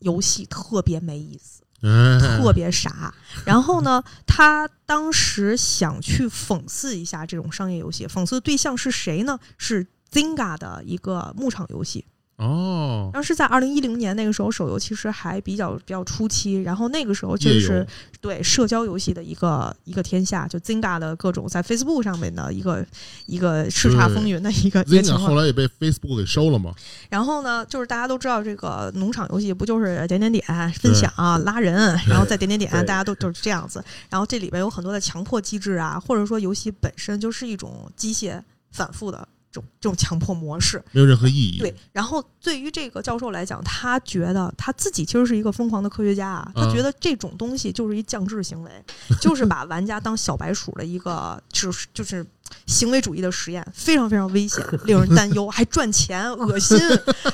[0.00, 1.62] 游戏特别没意思。
[1.80, 3.14] 哎特别傻。
[3.44, 9.38] 然后呢，他当时想去讽刺一下这种商业游戏，讽刺的对象是谁呢？
[9.58, 12.04] 是 Zynga 的一个牧场游戏。
[12.38, 17.84] 哦，当时在二零一零年那个时候，手游其实还比较比较初期，然后那个时候就页是
[18.20, 22.86] 对社交游戏的一个一个天下，就 Zynga 的各种在 Facebook 上面的一个
[23.26, 25.34] 一个叱咤风云的一个一个情 Zynga 后。
[25.34, 26.72] 来也被 Facebook 给收了嘛？
[27.08, 31.74] 然后呢，就是大家都知道这个农场游戏不就是点点点分享、啊拉人，
[32.06, 33.82] 然后再点点点，大家都就是这样子。
[34.08, 40.82] 然后这里边有很多的强迫机制啊，或者说游戏本身就是一种机械反复的这种这种强迫模式。
[40.92, 41.58] 没有任何意义。
[41.58, 48.70] 对，然后对于这个教授来讲，他觉得他自己其实是一个疯狂的科学家啊，他嗯觉得这种东西就是一降智行为，
[49.20, 52.24] 就是把玩家当小白鼠的一个，就是就是
[52.66, 56.78] 行为主义的实验，非常非常危险，令人担忧，还赚钱，恶心。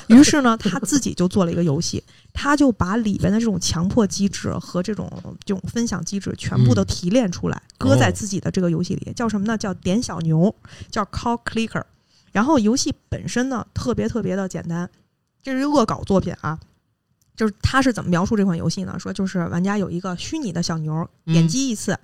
[0.07, 2.03] 于是呢，他自己就做了一个游戏，
[2.33, 5.09] 他就把里边的这种强迫机制和这种
[5.45, 9.57] 这种分享机制全部都嗯提炼出来，搁在哦自己的这个游戏里，叫什么呢？
[9.57, 10.53] 叫点小牛，
[10.89, 11.83] 叫 Call Clicker。
[12.35, 14.89] 然后游戏本身呢，特别特别的简单，
[15.41, 16.59] 这是恶搞作品啊。
[17.33, 18.99] 就是他是怎么描述这款游戏呢？
[18.99, 21.97] 说就是玩家有一个虚拟的小牛，点嗯击一次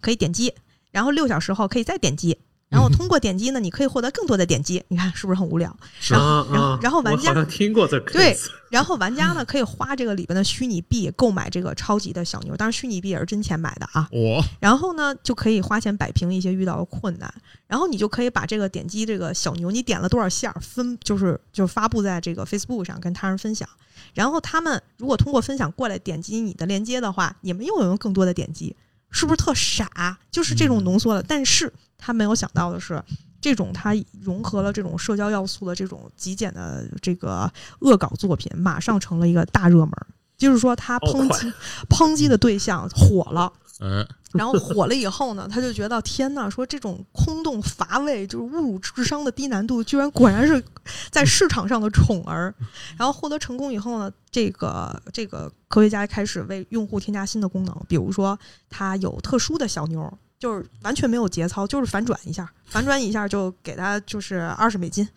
[0.00, 0.54] 可以点击，
[0.90, 4.82] 然后六小时后可以再点击，然后通过点击呢，你可以获得更多的点击。
[4.88, 5.76] 你看是不是很无聊？
[6.00, 8.36] 是然后啊然后啊然后玩家听过这个对
[8.68, 14.08] 然后玩家呢 可以花这个里边的虚拟币购买这个超级的小牛，当然虚拟币也是真钱买的啊。
[14.10, 17.32] 我然后呢，就可以花钱摆平一些遇到的困难，
[17.68, 23.68] 然后你就可以把这个点击这个小牛，你点了多少下分，就是就发布在这个 Facebook 上跟他人分享，
[24.14, 28.74] 然后他们如果通过分享过来点击你的链接的话，你们又有更多的点击，
[29.10, 30.18] 是不是特傻？
[30.32, 31.72] 就是这种浓缩的，但是
[32.04, 33.02] 他没有想到的是。
[33.40, 40.06] 这种他融合了这种社交要素的这种极简的这个恶搞作品，马上成了一个大热门儿。
[40.38, 41.52] 就是说，他抨击
[41.90, 43.52] 抨击的对象火了，
[43.84, 44.02] 嗯，
[44.32, 50.64] 然后火了以后呢，他就觉得天呐，说这种空洞乏味，就是侮辱智商的低难度，居然果然是
[51.10, 52.54] 在市场上的宠儿。
[52.96, 58.38] 然后获得成功以后呢，这个这个科学家开始为用户添加新的功能，比如说
[58.70, 65.08] 它有特殊的小牛，就是完全没有节操，就是反转一下，反转一下就给他就是二十美金，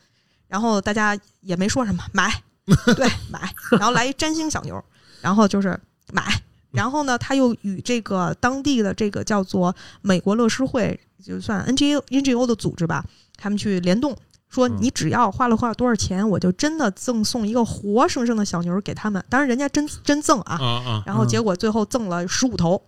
[0.47, 2.31] 然后大家也没说什么，买，
[2.95, 4.83] 对，买，然后来一占星小牛，
[5.21, 5.79] 然后就是
[6.13, 6.23] 买。
[6.71, 13.03] 然后呢，他又与这个当地的这个叫做美国乐施会，就算 NGO NGO 的组织吧，
[13.37, 14.15] 他们去联动，
[14.49, 19.23] 说嗯你只要花了花了多少钱，我就真的赠送一个活生生的小牛给他们。
[19.29, 22.79] 当然，人家真真赠啊，然后结果最后赠了十五头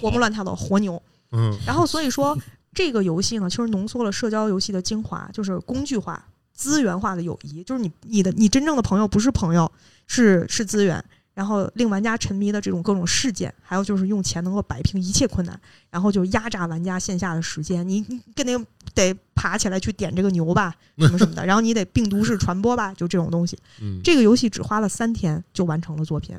[0.00, 1.00] 活蹦乱跳的活牛。
[1.32, 2.36] 嗯然后所以说，
[2.72, 9.70] 这个游戏呢，其实浓缩了社交游戏的精华，就是工具化、资源化的友谊，就是你你的你真正的朋友不是朋友，
[10.06, 11.04] 是是资源。
[11.34, 15.60] 然后令玩家沉迷的这种各种事件，还有就是用钱能够摆平一切困难，
[15.90, 17.86] 然后就压榨玩家线下的时间。
[17.86, 18.64] 你你跟那个
[18.94, 23.58] 得爬起来去点这个牛吧，什么什么的，然后你得病毒式传播吧，就这种东西。
[23.82, 26.34] 嗯，这个游戏只花了三天就完成了作品，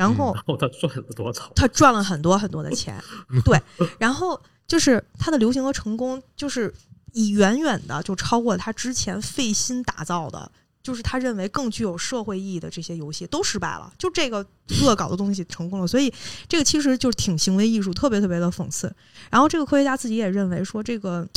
[0.00, 1.52] 然后他赚了多少？
[1.54, 2.98] 他赚了很多很多的钱，
[3.44, 3.60] 对，
[3.98, 6.72] 然后就是他的流行和成功，就是
[7.12, 10.50] 以远远的就超过他之前费心打造的，
[10.82, 14.38] 就是他认为更具有社会意义的这些游戏都失败了，就这个
[14.82, 16.10] 恶搞的东西成功了，所以
[16.48, 18.90] 这个其实就是挺行为艺术，特别特别的讽刺。
[19.28, 21.28] 然后这个科学家自己也认为说，这个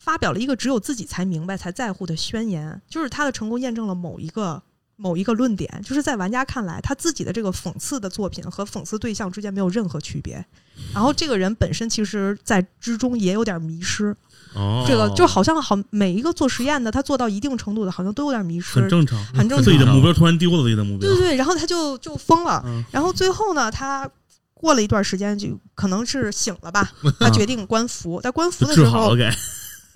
[0.00, 4.60] 发表了一个只有自己才明白、才在乎的宣言，就是他的成功验证了某一个。
[5.00, 10.44] 某一个论点，就是在玩家看来，他自己的这个讽刺的作品和讽刺对象之间没有任何区别。
[10.92, 14.14] 然后这个人本身其实，在之中也有点迷失。
[14.54, 18.88] 哦，这个就好像好每一个做实验的，他做到一定程度的，好像都有点迷失很。
[18.88, 22.60] 正常，很正常自己的目标突然丢了自己的目标对，对对，然后他就就疯了。
[22.66, 24.10] 嗯然后最后呢，他
[24.54, 26.90] 过了一段时间，就可能是醒了吧，
[27.20, 28.20] 他决定关服。
[28.20, 29.14] 在关服的时候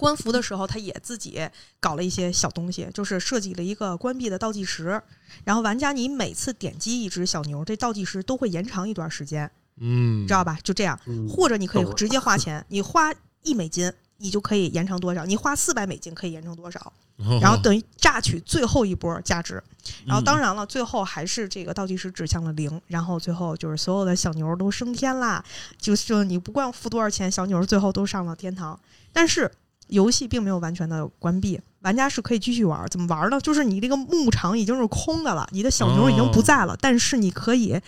[0.03, 1.41] 就治好了，给关服的时候，他也自己
[1.79, 5.01] 搞了一些小东西，就是设计了一个关闭的倒计时。
[5.45, 9.51] 然后玩家你每次点击一只小牛，这倒计时都会延长一段时间，
[9.81, 10.59] 嗯，知道吧？
[10.63, 19.63] 就这样，嗯或者你可以直接花钱，你花一美金，你就可以延长多少，你花四百美金可以延长多少，哦然后等于榨取最后一波价值。
[20.07, 25.45] 然后当嗯然了，最后还是这个倒计时指向了零，然后最后就是所有的小牛都升天啦，
[25.79, 28.79] 就是你不管付多少钱，小牛最后都上了天堂。
[29.13, 29.51] 但是
[29.93, 32.89] 游戏并没有完全的关闭，玩家是可以继续玩。
[32.89, 33.39] 怎么玩呢？
[33.41, 37.79] 就是你这个牧场已经是空的了，你的小牛已经不在了，但是你可以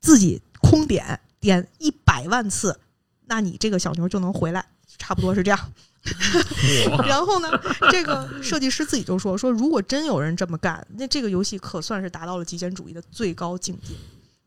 [0.00, 2.78] 自己空点点一百万次，
[3.26, 4.64] 那你这个小牛就能回来，
[4.98, 5.58] 差不多是这样。
[7.06, 7.48] 然后呢，
[7.90, 13.94] 这个设计师自己就说说，如果真有人这么干，那这个游戏可算是达到了极简主义的最高境界。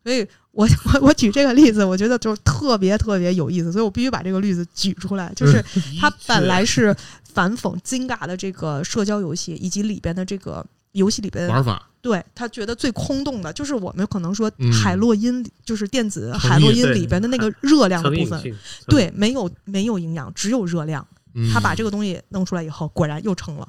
[0.04, 5.32] 所以我我我举这个例子，我觉得就是特别特别有意思，所以我必须把这个例子举出来。
[5.36, 5.64] 就是
[6.00, 6.96] 它 本来是
[7.34, 18.42] 反讽 Zynga 的这个社交游戏，以及里边的这个游戏里边玩法，对他觉得最空洞的，就是我们可能说嗯海洛因，就是电子海洛因里边的那个热量的部分，
[18.88, 21.08] 对，没有没有营养，只有热量。
[21.36, 23.68] 嗯他把这个东西弄出来以后，果然又成了，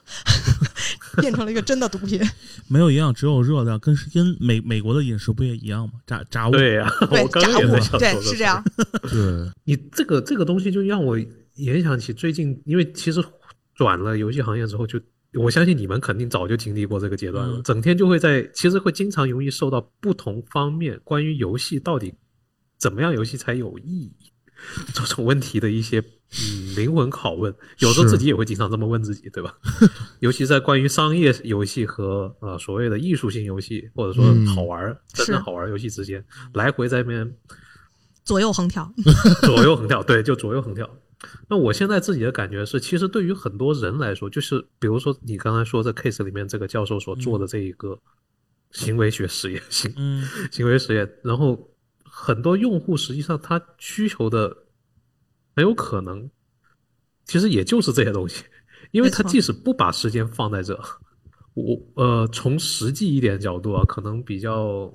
[1.21, 2.21] 变成了一个真的毒品。
[2.69, 5.95] 没有营养，只有热量，跟跟美美国的饮食不也一样吗？
[6.07, 8.63] 炸炸物，对呀、对 我，刚刚炸物也在想，对，是这样。
[9.11, 11.17] 对，你这个这个东西就让我
[11.57, 13.25] 联想起最近，因为其实
[13.75, 15.01] 转了游戏行业之后就，
[15.35, 22.15] 我相信你们肯定早就经历过这个阶段了，嗯整天就会在，其实会经常容易受到不同方面关于游戏到底
[22.79, 24.13] 怎么样游戏才有意义
[24.93, 26.03] 这种问题的一些
[26.41, 29.55] 嗯灵魂拷问，有时候自己也会经常这么问自己，对吧？
[30.21, 34.47] 尤其在关于商业游戏和呃所谓的艺术性游戏，或者说嗯。
[34.55, 37.37] 好玩儿、真正好玩儿游戏之间，来回在那边
[38.25, 38.93] 左右横跳，
[39.43, 40.89] 左右横跳，对，就左右横跳。
[41.49, 47.99] 那我现在自己的感觉是，其实对于很多人来说，就是比如说你刚才说这 case 里面这个教授所做的这一个
[48.71, 51.71] 行为学实验，行嗯，行为实验，然后
[52.05, 54.55] 很多用户实际上他需求的
[55.55, 56.31] 很有可能，
[57.25, 58.45] 其实也就是这些东西，
[58.91, 60.79] 因为他即使不把时间放在这，
[61.55, 64.93] 我呃从实际一点角度啊，可能比较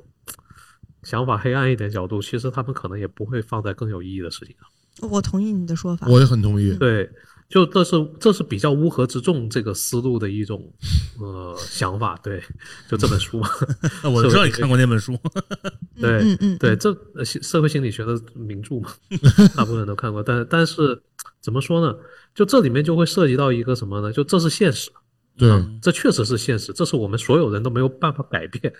[1.04, 5.10] 想法黑暗一点角度，其实他们可能也不会放在更有意义的事情上。
[5.10, 6.06] 我同意你的说法。
[6.10, 6.76] 我也很同意。
[6.78, 7.10] 对，
[7.50, 10.72] 就这是这是比较乌合之众这个思路的一种
[11.20, 12.16] 呃想法。
[12.24, 12.42] 对，
[12.88, 13.42] 就这本书
[14.06, 15.18] 我知道你看过那本书，
[16.00, 16.96] 对嗯嗯，对，这
[17.26, 18.92] 社会心理学的名著嘛，
[19.58, 20.22] 大部分人都看过。
[20.22, 21.02] 但但是
[21.42, 21.98] 怎么说呢？
[22.36, 24.14] 就这里面就会涉及到一个什么呢？
[24.14, 24.92] 就这是现实，
[25.36, 25.50] 对，
[25.82, 28.72] 这确实是现实，这是我们所有人都没有办法改变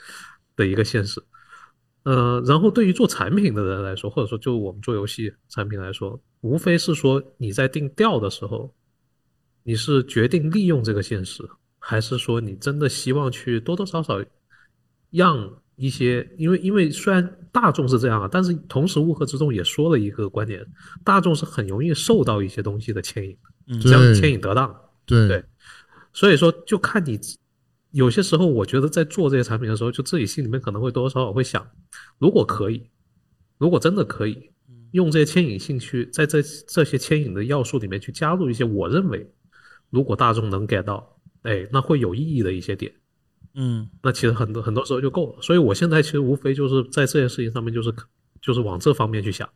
[0.56, 1.20] 的一个现实。
[2.04, 8.74] 呃，然后对于做产品的人来说，或者说就我们做游戏产品来说，无非是说你在定调的时候，
[9.64, 11.44] 你是决定利用这个现实，
[11.78, 14.24] 还是说你真的希望去多多少少
[15.12, 20.66] 让一些，因为因为虽然大众是这样啊，但是同时乌合之众也说了一个观点，
[21.04, 23.38] 大众是很容易受到一些东西的牵引的，
[23.68, 24.74] 嗯只要你牵引得当，
[25.06, 25.44] 对对。
[26.12, 27.20] 所以说，就看你
[27.92, 31.68] 有些时候，我觉得在做这些产品的时候，就自己心里面可能会多多少少会想，
[32.20, 32.88] 如果可以，
[33.58, 34.52] 如果真的可以，
[34.92, 39.28] 用这些牵引性去在这这些牵引的要素里面去加入一些我认为，
[39.90, 42.94] 如果大众能 get 到，哎，那会有意义的一些点，
[43.56, 45.42] 嗯那其实很多很多时候就够了。
[45.42, 47.92] 所以我现在其实无非就是在这件事情上面，就是
[48.42, 49.50] 就是往这方面去想，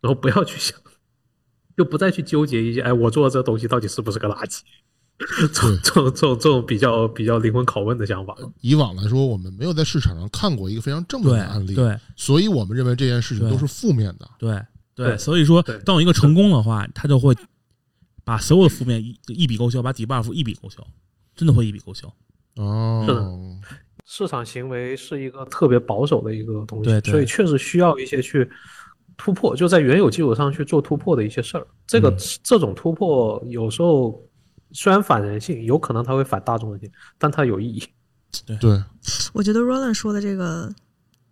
[0.00, 0.78] 然后不要去想，
[1.76, 4.60] 就不再去纠结一些，哎，我做的这东西到底是不是个垃圾。
[5.52, 14.28] 这种这种这种这种比较比较灵魂拷问的想法，以往来说，我们没有在市场上看过一个非常正面的案例，对所以我们认为这件事情都是负面的。
[14.38, 14.58] 对
[14.94, 17.34] 对，对所以说对，当有一个成功的话，他就会
[18.24, 20.84] 把所有的负面一一笔勾销，把底 buff 一笔勾销，
[21.36, 22.10] 真的会一笔勾销。
[22.56, 23.38] 哦，是的
[24.06, 28.50] 市场行为是一个特别保守的一个东西，对对所以确实需要一些去
[29.16, 31.66] 突破，就在原有基础上去做突破的一些事儿。
[31.86, 34.20] 这个、嗯这种突破有时候
[34.72, 37.82] 虽然反人性，有可能它会反大众人性，但它有意义。
[38.60, 38.82] 对，
[39.32, 40.72] 我觉得 Roland 说的这个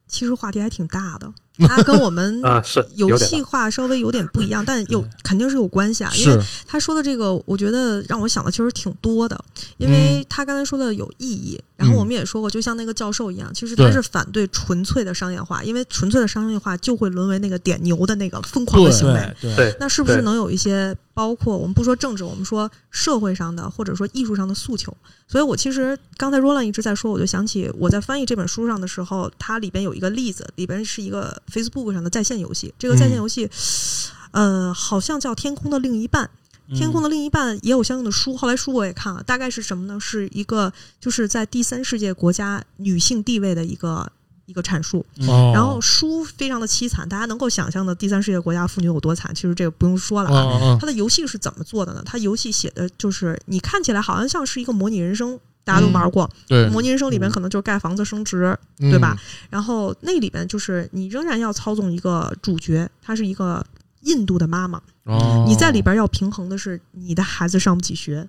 [0.07, 1.33] 其实话题还挺大的，
[1.67, 6.13] 它跟我们啊是游戏化稍微有点不一样，但有肯定是有关系啊。
[6.17, 9.43] 因为是，他说的这个，我觉得让我想的其实挺多的，
[9.77, 19.35] 因嗯为他刚才说的有意义，然后我们也说过，就像那个教授一样，其实他是反对纯粹的商业化，因为纯粹的商业化就会沦为那个点牛的那个疯狂的行为。
[19.41, 24.97] 对对，那是不是能有一些包括我们不说政治，我们说社会上的或者说艺术上的诉求？
[25.27, 32.73] 所以我其实刚才 Roland 一直在说，我就想起我在翻译这本书上的时候，它里边有一个例子，里边是一个 Facebook 上的在线游戏。
[32.79, 33.49] 这个在线游戏，
[34.31, 36.25] 呃，好像叫《天空的另一半》。
[36.77, 39.99] 天空的另一半也有相应的书，后来书我也看了，大概是什么呢？
[39.99, 40.71] 是一个
[41.01, 44.07] 就是在第三世界国家女性地位的一个
[44.45, 45.03] 一个阐述。
[45.27, 50.43] 哦，然后书非常的凄惨，大家能够想象的第三世界国家妇女有多惨，其实这个不用说了啊。
[50.43, 52.03] 哦哦它的游戏是怎么做的呢？
[52.05, 56.29] 它游戏写的就是你看起来好像像是一个模拟人生，大家都玩过。
[56.47, 59.15] 对，模拟人生里面嗯可能就是盖房子升值，嗯对吧？？
[59.51, 63.65] 然后那里边就是你仍然要操纵一个主角，她是一个
[64.01, 68.27] 印度的妈妈，哦，你在里边要平衡的是你的孩子上不起学，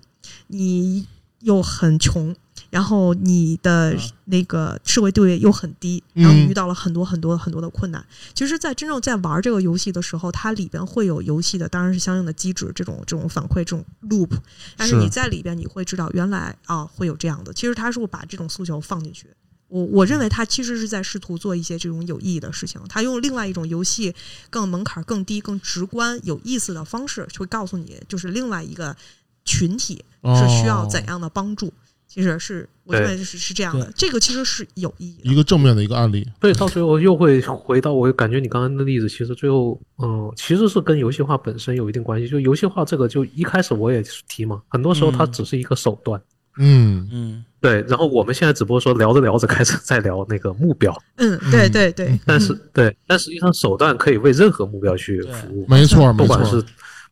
[0.48, 1.06] 你
[1.40, 2.36] 又很穷，
[2.70, 8.04] 然后你的那个社会地位又很低，嗯然后遇到了很多很多很多的困难。
[8.32, 14.30] 其实，在真正在玩这个游戏的时候，它里边会有游戏的，当然是相应的机制，这种这种反馈，这种 loop。
[14.76, 17.52] 但是是你在里边你会知道，原来啊会有这样的。
[17.52, 19.26] 其实他是会把这种诉求放进去。
[19.66, 24.14] 我我认为他其实是在试图做一些这种有意义的事情，他用另外一种游戏
[24.48, 28.96] 更门槛更低、更直观、有意思的方式，会告诉你，就是另外一个
[29.44, 31.72] 群体是需要怎样的帮助。
[32.12, 35.30] 其实是我认为是是这样的，这个其实是有意义的。
[35.30, 42.26] 一个正面的一个案例，对到最后又会回到，我感觉你刚刚的例子，其实最后，嗯，其实是跟游戏化本身有一定关系。
[42.26, 46.20] 就游戏化这个，就一开始我也提嘛，很多时候它嗯只是一个手段。
[46.58, 55.64] 嗯嗯，对，然后我们现在只不过说聊着聊着开始在聊那个目标，嗯，对对对，但是对，但实际上手段可以为任何目标去服务。
[55.68, 56.60] 没错没错不管，是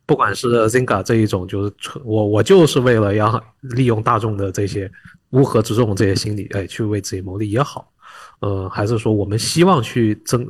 [0.09, 1.71] 不管是 Zinga 这一种，就是
[2.03, 4.91] 我我就是为了要利用大众的这些
[5.29, 7.91] 乌合之众这些心理，哎，去为自己谋利也好，
[8.39, 10.43] 呃，还是说我们希望去增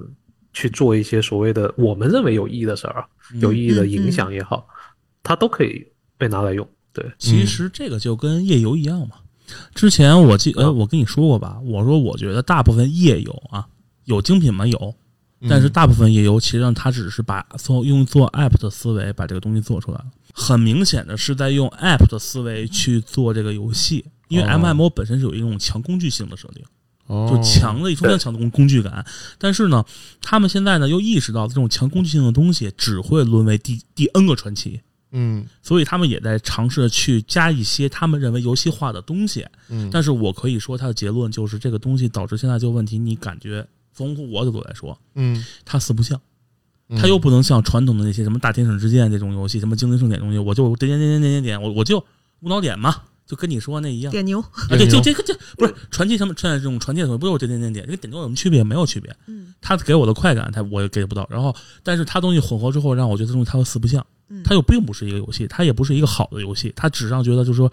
[0.54, 3.06] 去做一些所谓的我们认为有意义的事儿啊，
[3.42, 4.66] 有意义的影响也好，
[5.22, 5.86] 它都可以
[6.18, 6.66] 被拿来用。
[6.94, 9.18] 对，其实这个就跟夜游一样嘛。
[9.76, 13.68] 之前我记，呃，嗯我跟你说过吧，我说我觉得大部分夜游啊，
[14.06, 14.66] 有精品吗？
[14.66, 14.96] 有，
[15.48, 26.64] 但是大部分页游其实上它只是把做用做 app 的思维把这个东西做出来了，很明显的是在用 app 的思维去做这个游戏，因为哦 MMO 本身是有一种强工具性的设定。
[27.08, 29.04] 哦就强的一非常强的工工具感。
[29.40, 29.84] 但是呢，
[30.22, 34.80] 他们现在呢又意识到这种强工具性的东西只会沦为第第 N 个传奇，
[35.12, 39.44] 嗯所以他们也在尝试去加一些他们认为游戏化的东西。
[39.70, 43.66] 嗯，但是我可以说，它的结论就是这个东西导致现在这个问题，你感觉
[44.08, 46.20] 从我角度来说，嗯它四不像。
[46.92, 52.04] 嗯它又不能像传统的那些什么大天使之剑这种游戏，什么精灵盛典东西，我就点点点点点点点，我我就
[52.40, 54.12] 无脑点嘛，就跟你说那一样。
[54.12, 58.64] 点牛，啊，对，就这个这不是传奇什么现在这种传奇的东西，不是点点点点，这个点牛有什么区别？
[58.64, 59.16] 没有区别。
[59.28, 61.28] 嗯它给我的快感，它我也 get 不到。
[61.30, 67.72] 然后，但是它东西混合之后，让我觉得东西它又四不像，嗯，它又并不是一个游戏，它也不是一个好的游戏，它只是让觉得就是说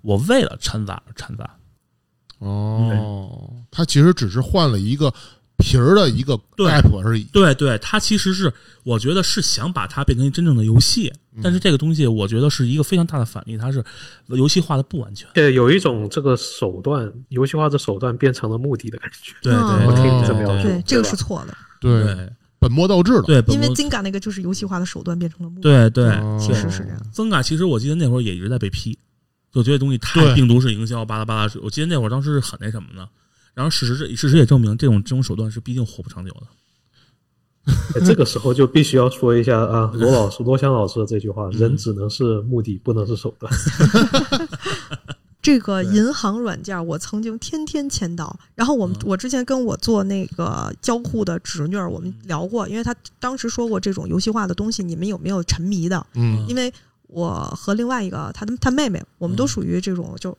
[0.00, 1.50] 我为了掺杂而掺杂。
[2.38, 5.12] 哦，它其实只是换了一个
[5.64, 7.24] 皮儿的一个对 app 而已。
[7.32, 11.10] 对对，它其实是我觉得是想把它变成真正的游戏，
[11.42, 13.82] 但是这个东西我觉得是一个非常大的反例，它是
[14.26, 15.26] 游戏化的不完全。
[15.32, 19.32] 对，有一种这个手段游戏化的手段变成了目的的感觉。
[19.40, 23.22] 对嗯对，我听对你这么对描述对，这个是错的，对，本末倒置了。
[23.22, 25.62] 对，本因为末 Zynga 那个就是游戏化的手段变成了目的。
[25.62, 27.00] 对对，哦其实是这样。
[27.10, 28.98] 增嘎其实我记得那会儿也一直在被批，
[29.50, 31.52] 就觉得东西太病毒式营销，巴拉巴拉。
[31.62, 33.08] 我记得那会儿当时是很那什么的。
[33.54, 36.46] 然后事实这事实也证明，这种这种手段是必定活不长久的。
[37.94, 43.50] 哎这个时候就必须要说一下啊，罗老师、罗翔老师的这句话：人只能是目的，不能是手段。
[45.40, 48.38] 这个银行软件，我曾经天天签到。
[48.54, 56.06] 然后我们嗯我之前跟我做那个交互的侄女儿，我们聊过，因为她当时说过这种游戏化的东西，你们有没有沉迷的？
[56.14, 56.72] 嗯因为
[57.06, 60.36] 我和另外一个她的她妹妹，我们都嗯属于这种就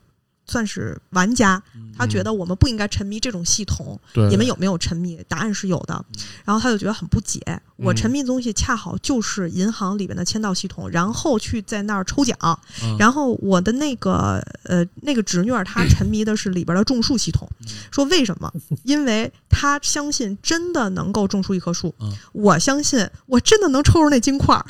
[0.47, 1.61] 算是玩家，
[1.97, 3.99] 他觉得我们不应该沉迷这种系统。
[4.13, 5.19] 对，你们有没有沉迷？
[5.27, 6.03] 答案是有的。
[6.43, 7.39] 然后他就觉得很不解，
[7.77, 12.37] 我嗯沉迷的东西恰好就是银行里面的签到系统，然后去在那儿抽奖。
[12.83, 17.49] 嗯然后我的那个呃那个侄女儿，她沉迷的是里边的种树系统。
[17.91, 18.51] 说为什么？
[18.83, 22.11] 因为她相信真的能够种出一棵树嗯。
[22.33, 24.65] 我相信我真的能抽出那金块儿。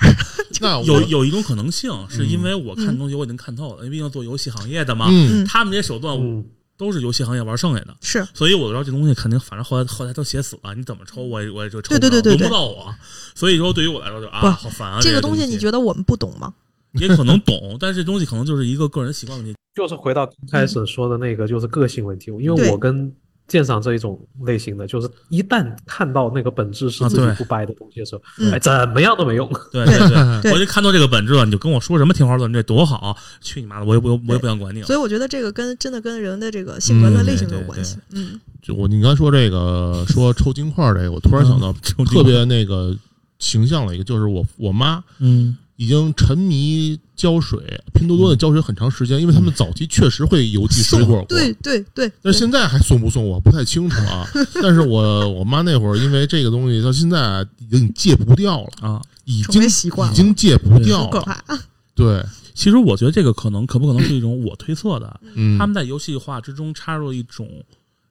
[0.62, 5.08] 那有有一种可能性，是因为嗯我看东西我已经看透了，因为毕竟做游戏行业的嘛，
[5.48, 6.46] 他们这些手段嗯，
[6.78, 7.96] 都是游戏行业玩剩下的。
[8.02, 12.94] 是所以我知道这东西肯定，反正后来后来都写死了，你怎么抽我也我也就抽对对对对轮不到我。
[13.34, 15.00] 所以说对于我来说就啊好烦啊！
[15.02, 16.54] 这个东西，你觉得我们不懂吗？
[17.00, 19.54] 也可能懂，但是这东西可能就是一个个人习惯问题。
[19.76, 22.32] 就是回到刚开始说的那个，就是个性问题。
[22.40, 23.14] 因为我跟
[23.48, 29.48] 鉴赏这一种类型的，就是一旦看到那个本质是自己不掰的东西的时候，嗯哎，怎么样都没用。
[29.72, 33.86] 对对对对我就看到这个本质了，你就跟我说什么天花乱坠多好，去你妈的！
[33.86, 34.88] 我也不 我也不想管你了。
[34.88, 37.98] 所以我觉得这个跟真的跟人的这个性格的类型有关系。
[38.12, 42.96] 嗯，就我你刚才说这个说抽金块儿这个，我突然想到特别那个
[43.38, 47.60] 形象了一个，就是我我妈嗯已经沉迷胶水，
[47.94, 51.26] 拼多多的胶水很长时间，因为他们早期确实会邮寄水果过。
[51.28, 54.28] 对对对，但是现在还送不送我不太清楚啊。
[54.62, 59.02] 但是我我妈那会儿因为这个东西到现在已经戒不掉了，啊。
[59.26, 61.60] 已经习惯了已经戒不掉了。
[61.96, 62.24] 对，
[62.54, 67.50] 其实我觉得这个可能可不可能是一种我推测的，嗯，他们在游戏化之中插入了一种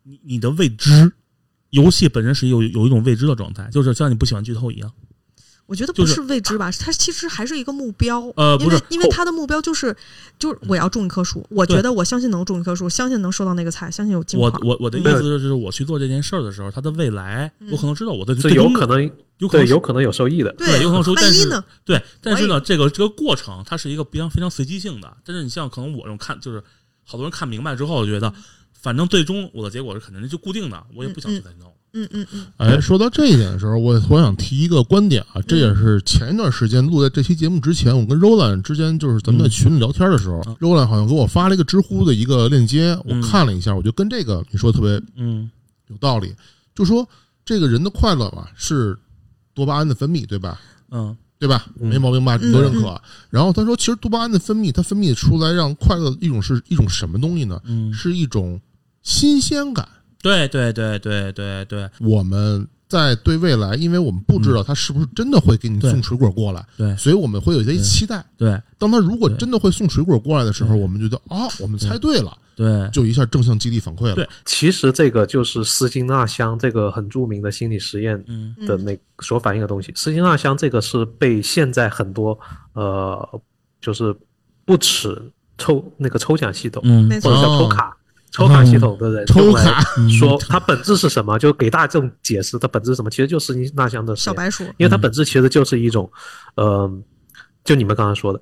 [0.02, 1.12] 你你的未知。
[1.70, 4.90] 游戏本身是有有一种未知的状态，就是像你不喜欢剧透一样。
[5.66, 8.20] 我觉得不是是未知吧，它其实还是一个目标。
[8.36, 9.96] 呃不是因为因为它的目标就是
[10.38, 14.52] 就是我要种一棵树，我觉得我相信能种一棵树，相信能收到那个菜，相信有金我。
[14.62, 20.52] 我我的意思就是，我去做这件事儿的时候，它的未来嗯我可能知道我的是最有可能，有可能有可能有受益的。
[20.52, 21.64] 对有可能收但是万一呢？
[21.84, 25.16] 对，但是呢，这个这个过程它是一个非常非常随机性的。
[25.24, 26.62] 但是你像可能我这种看，就是
[27.04, 28.32] 好多人看明白之后，我觉得
[28.72, 31.73] 反正最终我的结果是肯定就固定的，我也不想去再弄。
[31.94, 45.50] 嗯嗯嗯，哎，说到这一点的时候，我我想提一个观点啊，这也是前一段时间录在这期节目之前，我跟 Roland 之间就是咱们在群里聊天的时候、嗯 r o l a n d 好像给我发了一个知乎的一个链接，我嗯看了一下，我觉得跟这个你说的特别嗯
[45.88, 46.34] 有道理，
[46.74, 47.08] 就说
[47.44, 48.98] 这个人的快乐吧是
[49.54, 50.60] 多巴胺的分泌，对吧？
[50.90, 51.66] 嗯对吧？
[51.78, 52.38] 嗯没毛病吧？
[52.42, 53.00] 嗯都认可。
[53.30, 57.60] 然后他说，其实多巴胺的分泌，它分泌出来让快乐一种是一种什么东西呢？
[57.64, 58.60] 嗯，是一种
[59.02, 59.86] 新鲜感。
[60.24, 61.90] 对对对对对对。
[62.00, 66.96] 我们在对未来，因为我们不知道他是不是真的会给你送水果过来，对。
[66.96, 68.24] 所以我们会有一些期待。
[68.38, 68.58] 对。
[68.78, 72.88] 当他如果真的会送水果过来的时候，我们觉得啊，我们猜对了，对。
[72.90, 74.14] 就一下正向激励反馈了。
[74.14, 74.28] 对。
[74.44, 78.54] 其实这个就是斯金纳箱这个很著名的心理实验嗯。
[78.66, 79.92] 的那所反映的东西。
[79.94, 82.38] 斯金纳箱这个是被现在很多
[82.72, 83.40] 呃，
[83.80, 84.14] 就是
[84.64, 85.20] 不耻
[85.58, 87.08] 抽那个抽奖系统、嗯。
[87.20, 87.96] 或者叫抽卡、
[88.34, 89.80] 抽卡系统的人抽卡
[90.18, 94.64] 说它本质是什么，就给大众解释它本质是什么，其实就是斯金纳箱的，小白鼠。
[94.76, 96.10] 因为它本质其实就是一种，
[96.56, 96.90] 呃，
[97.62, 98.40] 就你们刚才说的，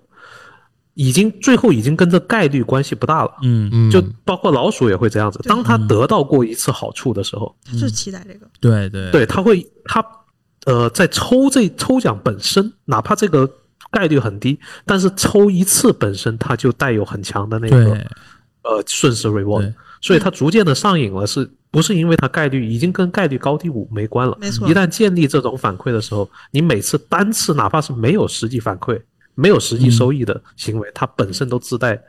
[0.95, 3.31] 已经最后已经跟这概率关系不大了。
[3.43, 8.47] 嗯嗯，就包括老鼠也会这样子，当它得到过一次好处的时候，他就期待这个。
[8.61, 10.03] 对对对，它会它
[10.65, 13.47] 呃在抽这抽奖本身，哪怕这个
[13.91, 18.07] 概率很低，但是抽一次本身它就带有很强的那个对
[18.63, 24.37] 呃瞬时 reward，所以它逐渐的上瘾了，是不是因为它概率已经跟概率高低五没关了？
[24.41, 29.01] 没错一旦建立这种反馈的时候，你每次单次哪怕是没有实际反馈、
[29.35, 32.01] 没有实际收益的行为，它本身都自带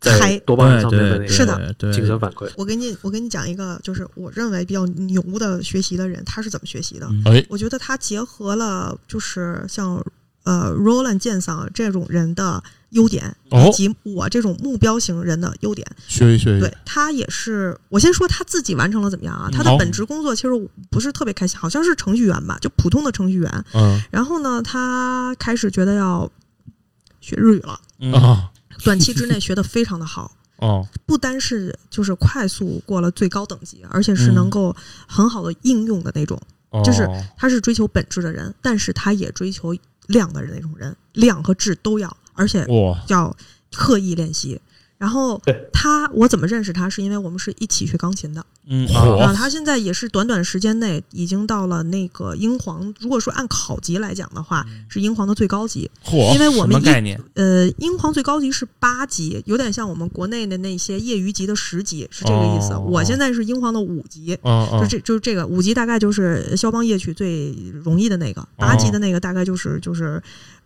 [0.00, 2.50] 在嗨多巴胺上面的那个是的对精神反馈。
[2.56, 7.08] 我给你，我给你讲一个，就是我认为比较牛的学习的人，他是怎么学习的？
[7.48, 10.04] 我觉得他结合了就是像
[10.42, 12.62] 呃 Roland 剑桑这种人的
[12.94, 15.86] 优点，哦以及我这种目标型人的优点。
[16.08, 19.48] 学一学一对，他也是，我先说他自己完成了怎么样啊？
[19.52, 20.48] 他的本职工作其实
[20.90, 23.64] 不是特别开心，好像是程序员吧，就普通的程序员。
[23.74, 26.30] 嗯然后呢，他开始觉得要
[27.20, 28.50] 学日语了，嗯啊
[28.82, 30.34] 短期之内学的非常的好。
[30.58, 34.74] 哦不单是就是快速过了最高等级，而且是能够
[35.06, 36.40] 很好的应用的那种。
[36.70, 39.76] 哦，就是他是追求本质的人，但是他也追求
[40.06, 42.66] 量的那种人，量和质都要，而且
[43.08, 43.34] 要
[43.72, 44.60] 刻意练习。
[44.96, 45.40] 然后
[45.72, 46.88] 他，我怎么认识他？
[46.88, 48.44] 是因为我们是一起学钢琴的。
[48.66, 55.90] 嗯嚯啊，他现在也是短短时间内已经到了那个英皇，如果说按考级来讲的话，是英皇的最高级。
[56.02, 57.20] 嚯什因为我们概念？
[57.34, 62.72] 呃，英皇最高级是八级，有点像我们国内的那些业余级的十级，是这个意思。
[62.72, 64.38] 哦我现在是英皇的五级，
[64.80, 67.54] 就这就是这个五级大概就是肖邦夜曲最
[67.84, 70.22] 容易的那个，八级的那个大概就是就是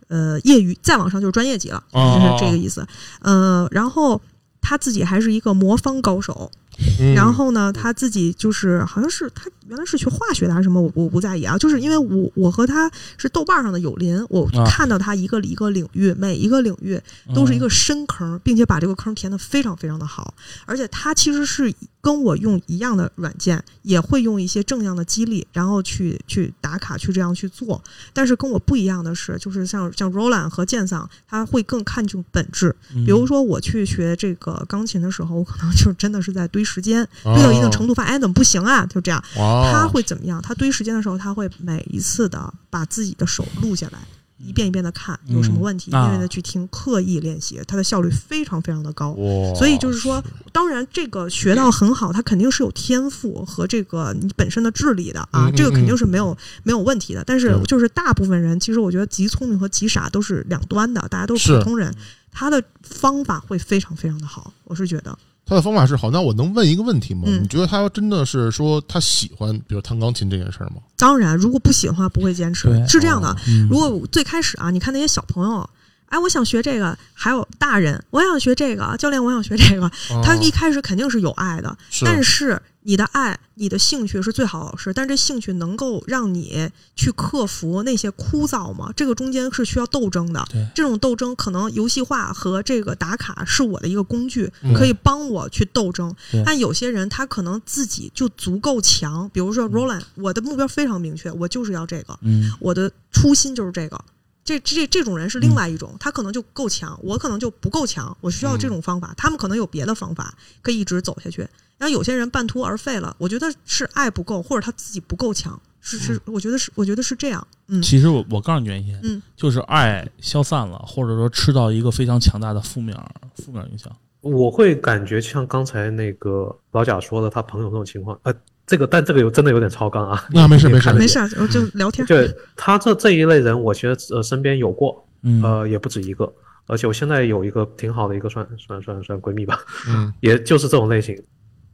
[0.09, 2.85] 呃业余，再往上就是专业级了，哦就是这个意思。
[3.21, 4.21] 呃，然后
[4.61, 6.51] 他自己还是一个魔方高手，
[6.99, 11.57] 嗯然后呢，他自己就是好像是他原来是学化学的还是什么，我我不在意啊。
[11.57, 16.99] 就是因为我我和他是豆瓣上的友邻，我啊看到他一个一个领域，每一个领域
[17.33, 20.33] 都是一个深坑，并且把这个坑填得非常非常的好。
[20.65, 27.81] 而且他其实是跟我用一样的软件，也会用一些正向的激励，然后去去打卡，去这样去做。
[28.11, 32.75] 但是跟我不一样的是，就是像像 Roland 和剑桑，他会更看重本质。
[32.95, 38.85] 嗯比如说我去学这个钢琴的时候，我可能就真的是在堆时间，哦堆到一定程度，发现哎怎么不行啊？
[38.85, 40.41] 就这样，哇他会怎么样？
[40.41, 43.99] 他堆时间的时候，他会每一次的把自己的手录下来，
[44.37, 49.13] 一遍一遍的看有什么问题，一嗯啊遍遍的去听，刻意练习，他的效率非常非常的高。
[49.55, 57.23] 所以就是说，当然这个学到很好，他肯定是有天赋和这个你本身的智力的啊这个肯定是没有没有问题的。
[57.25, 61.93] 但是就是大部分人，其实我觉得极聪明和极傻都是两端的，大家都是是普通人，
[62.31, 65.17] 他的方法会非常非常的好，我是觉得。
[65.49, 67.23] 他的方法是好，那我能问一个问题吗？
[67.25, 70.75] 嗯你觉得他真的是说他喜欢，比如弹钢琴这件事儿吗？
[70.95, 72.69] 当然，如果不喜欢，不会坚持。
[72.87, 75.67] 是这样的，嗯如果最开始啊，你看那些小朋友，
[76.09, 79.89] 哎，我想学这个，还有大人，我想学这个，教练，我想学这个。
[80.23, 88.91] 他哦一开始肯定是有爱的，是但是你的爱、你的兴趣是最好的老师，但是这兴趣能够让你去克服那些枯燥吗？
[88.95, 90.65] 这个中间是需要斗争的对。
[90.73, 96.15] 这种斗争可能游戏化和这个打卡是我的一个工具，嗯可以帮我去斗争。
[96.45, 103.99] 但有些人他可能自己就足够强，比如说 Roland，我的目标非常明确，我就是要这个，嗯我的初心就是这个。
[104.45, 110.33] 这这这种人是另外一种，他可能就够强，我可能就不够强，我需要这种方法，他们可能有别的方法
[110.63, 111.47] 可以一直走下去。
[111.79, 122.95] 然后有些人半途而废了，我觉得是爱不够，或者他自己不够强，是是，我觉得是我觉得是这样，嗯其实我我告诉你原因，嗯，就是爱消散了，或者说吃到一个非常强大的负面
[123.35, 123.91] 负面影响。
[124.21, 128.33] 我会感觉像刚才那个老贾说的，他朋友那种情况，呃，
[128.67, 130.25] 这个但这个有真的有点超纲啊。
[130.31, 132.05] 那没事没事没事，我就聊天。
[132.05, 136.29] 对他这这一类人，我觉得呃身边有过，嗯呃也不止一个，
[136.67, 139.57] 而且我现在有一个挺好的一个算算算算闺蜜吧，
[139.87, 141.15] 嗯也就是这种类型，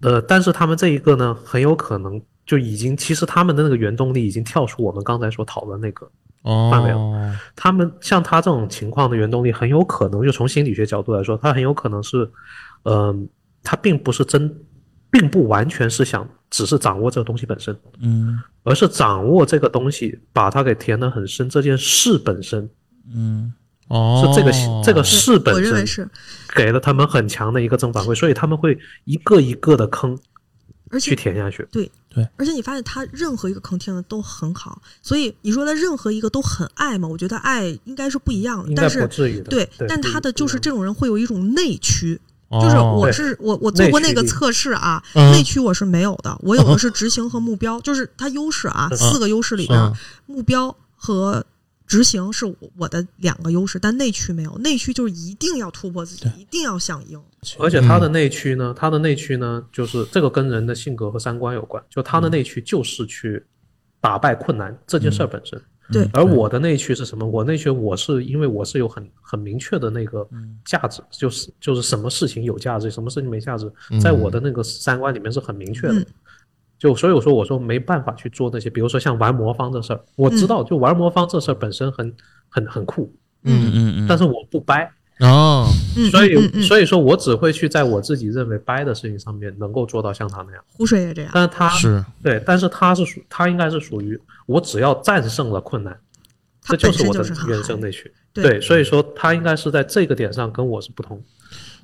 [0.06, 6.07] 呃，但是他们这一个呢，很有可能就已经其实他们的那个原动力已经跳出我们刚才所讨论那个，
[6.69, 12.30] 范围哦他们像他这种情况的原动力，很有可能就从心理学角度来说，他很有可能是，
[12.84, 13.27] 嗯、
[13.64, 14.56] 他并不是真，
[15.10, 22.69] 并不完全是想只是掌握这个东西本身，嗯而是掌握这个东西，把它给填得很深，这件事本身
[23.11, 23.52] 嗯
[23.88, 24.52] 哦，是这个
[24.84, 26.10] 这个事我本身认为是，
[26.56, 30.18] 给了他们很强的一个正反馈，所以他们会一个一个的坑
[30.90, 31.68] 而且去填下去。
[31.72, 37.07] 对对而且你发现他任何一个坑填的都很好，所以你说他任何一个都很爱嘛？
[37.07, 39.44] 我觉得爱应该是不一样的，但是不至于的。
[39.44, 49.94] 对，但他的就是这种人会有一种内驱，哦就是我是我我做过那个测试啊，嗯内驱我是没有的，我有的 是执行和目标，就是它优势啊，嗯四个优势里边嗯，
[50.26, 51.45] 目标和
[51.88, 57.22] 执行是我我的两个优势，但内驱没有，内驱就是一定要突破自己，一定要想赢。
[57.60, 61.84] 而且他的内驱呢，他的内驱呢，就是这个跟人的性格和三观有关。
[61.90, 63.44] 就他的内驱就是去
[64.02, 65.62] 打败困难这件事儿本身。
[65.91, 67.24] 对而我的内驱是什么？
[67.24, 70.28] 我内驱我是因为我是有很很明确的那个
[70.66, 73.72] 价值，就是就是什么事情有价值，什么事情没价值，
[74.02, 76.03] 在我的那个三观里面是很明确的。
[76.76, 82.14] 嗯就所以我说我说没办法去做那些，比如说像玩魔方这事儿，我知道就玩魔方这事儿本身很
[82.50, 83.12] 很很酷，
[83.44, 84.92] 嗯嗯嗯，但是我不掰。
[85.22, 85.66] 哦，
[85.96, 95.98] 嗯，所以所以说我只会去在我自己认为掰的事情上面能够做到像他那样，湖水也这样，但是他是对，但是他是属他应该是属于我只要战胜了困难，
[96.64, 98.12] 这就是我的原嗨生内驱。
[98.34, 101.24] 对对，所以说他应该是在这个点上跟我是不同，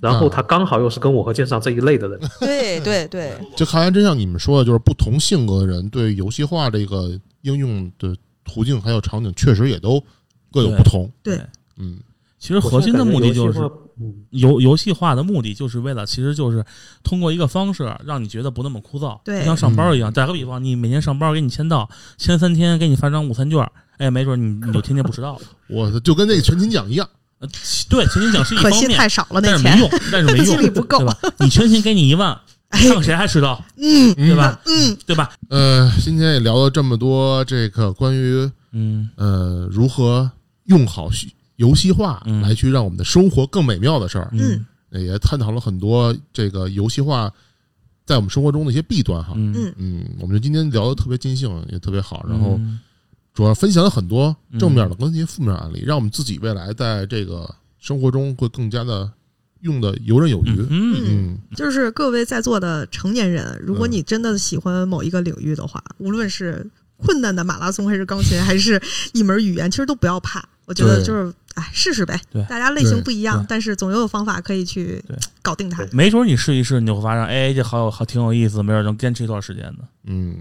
[0.02, 2.20] 然后他刚好又是跟我和剑上这一类的人。
[2.40, 7.12] 对对对，就看来真像你们说的，就是不同性格的人对游戏化这个
[7.44, 8.14] 应用的
[8.44, 10.04] 途径还有场景，确实也都
[10.52, 11.10] 各有不同。
[11.24, 11.40] 对
[11.78, 12.00] 嗯
[12.40, 13.70] 其实核心的目的就是游
[14.32, 16.66] 游游戏化的目的就是为了，其实就是
[17.04, 20.12] 通过一个方式让你觉得不那么枯燥，对就像上班一样。
[20.12, 21.88] 打个比方，你每年上班给你签到，
[22.18, 23.64] 签三天给你发张午餐券，
[23.98, 25.42] 哎，没准你你就天天不迟到了。
[25.70, 27.08] 我就跟那个全勤奖一样，
[27.42, 27.50] 呃，
[27.90, 31.18] 对，全勤奖是一可惜方面，太少了那钱但是没，用，但是没 精用，力不够对吧？
[31.40, 32.40] 你全勤给你一万，
[32.70, 34.60] 看谁还迟到，嗯对吧？
[34.66, 35.30] 嗯，对吧？
[35.50, 40.30] 呃，今天也聊了这么多，这个关于嗯呃如何
[40.66, 41.10] 用好
[41.58, 47.32] 游戏化嗯来去让我们的生活更美妙的事儿，嗯也探讨了很多这个游戏化
[48.06, 49.34] 在我们生活中的一些弊端哈。
[49.36, 52.80] 嗯，嗯嗯，我们今天聊的特别尽兴，也特别好，然后嗯
[53.34, 57.50] 主要分享了很多正面的跟一些负面案例，让我们自己未来在这个
[57.80, 59.10] 生活中会更加的
[59.62, 60.52] 用的游刃有余。
[60.70, 68.82] 嗯嗯嗯，就是各位在座的成年人，如果嗯你真的喜欢某一个领域的话，无论是困难的马拉松，还是钢琴，还是
[69.14, 70.44] 一门语言，其实都不要怕。
[70.66, 72.42] 我觉得就是，哎，试试呗对。
[72.46, 75.04] 大家类型不一样，但是总有方法可以去
[75.42, 75.86] 搞定它。
[75.92, 79.80] 没准你试一试，你就会发现，哎，这好有好挺有意思，没准能坚持一段时间的。
[80.06, 80.38] 嗯，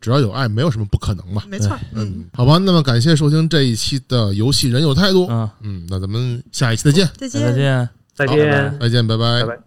[0.00, 1.42] 只要有爱，没有什么不可能嘛。
[1.48, 5.26] 没错，嗯，嗯，好吧，那么感谢收听这一期的游戏人有态度。
[5.30, 7.88] 嗯，嗯，那咱们下一期再见，再再见。
[8.14, 9.64] 再见，再见，拜拜拜拜。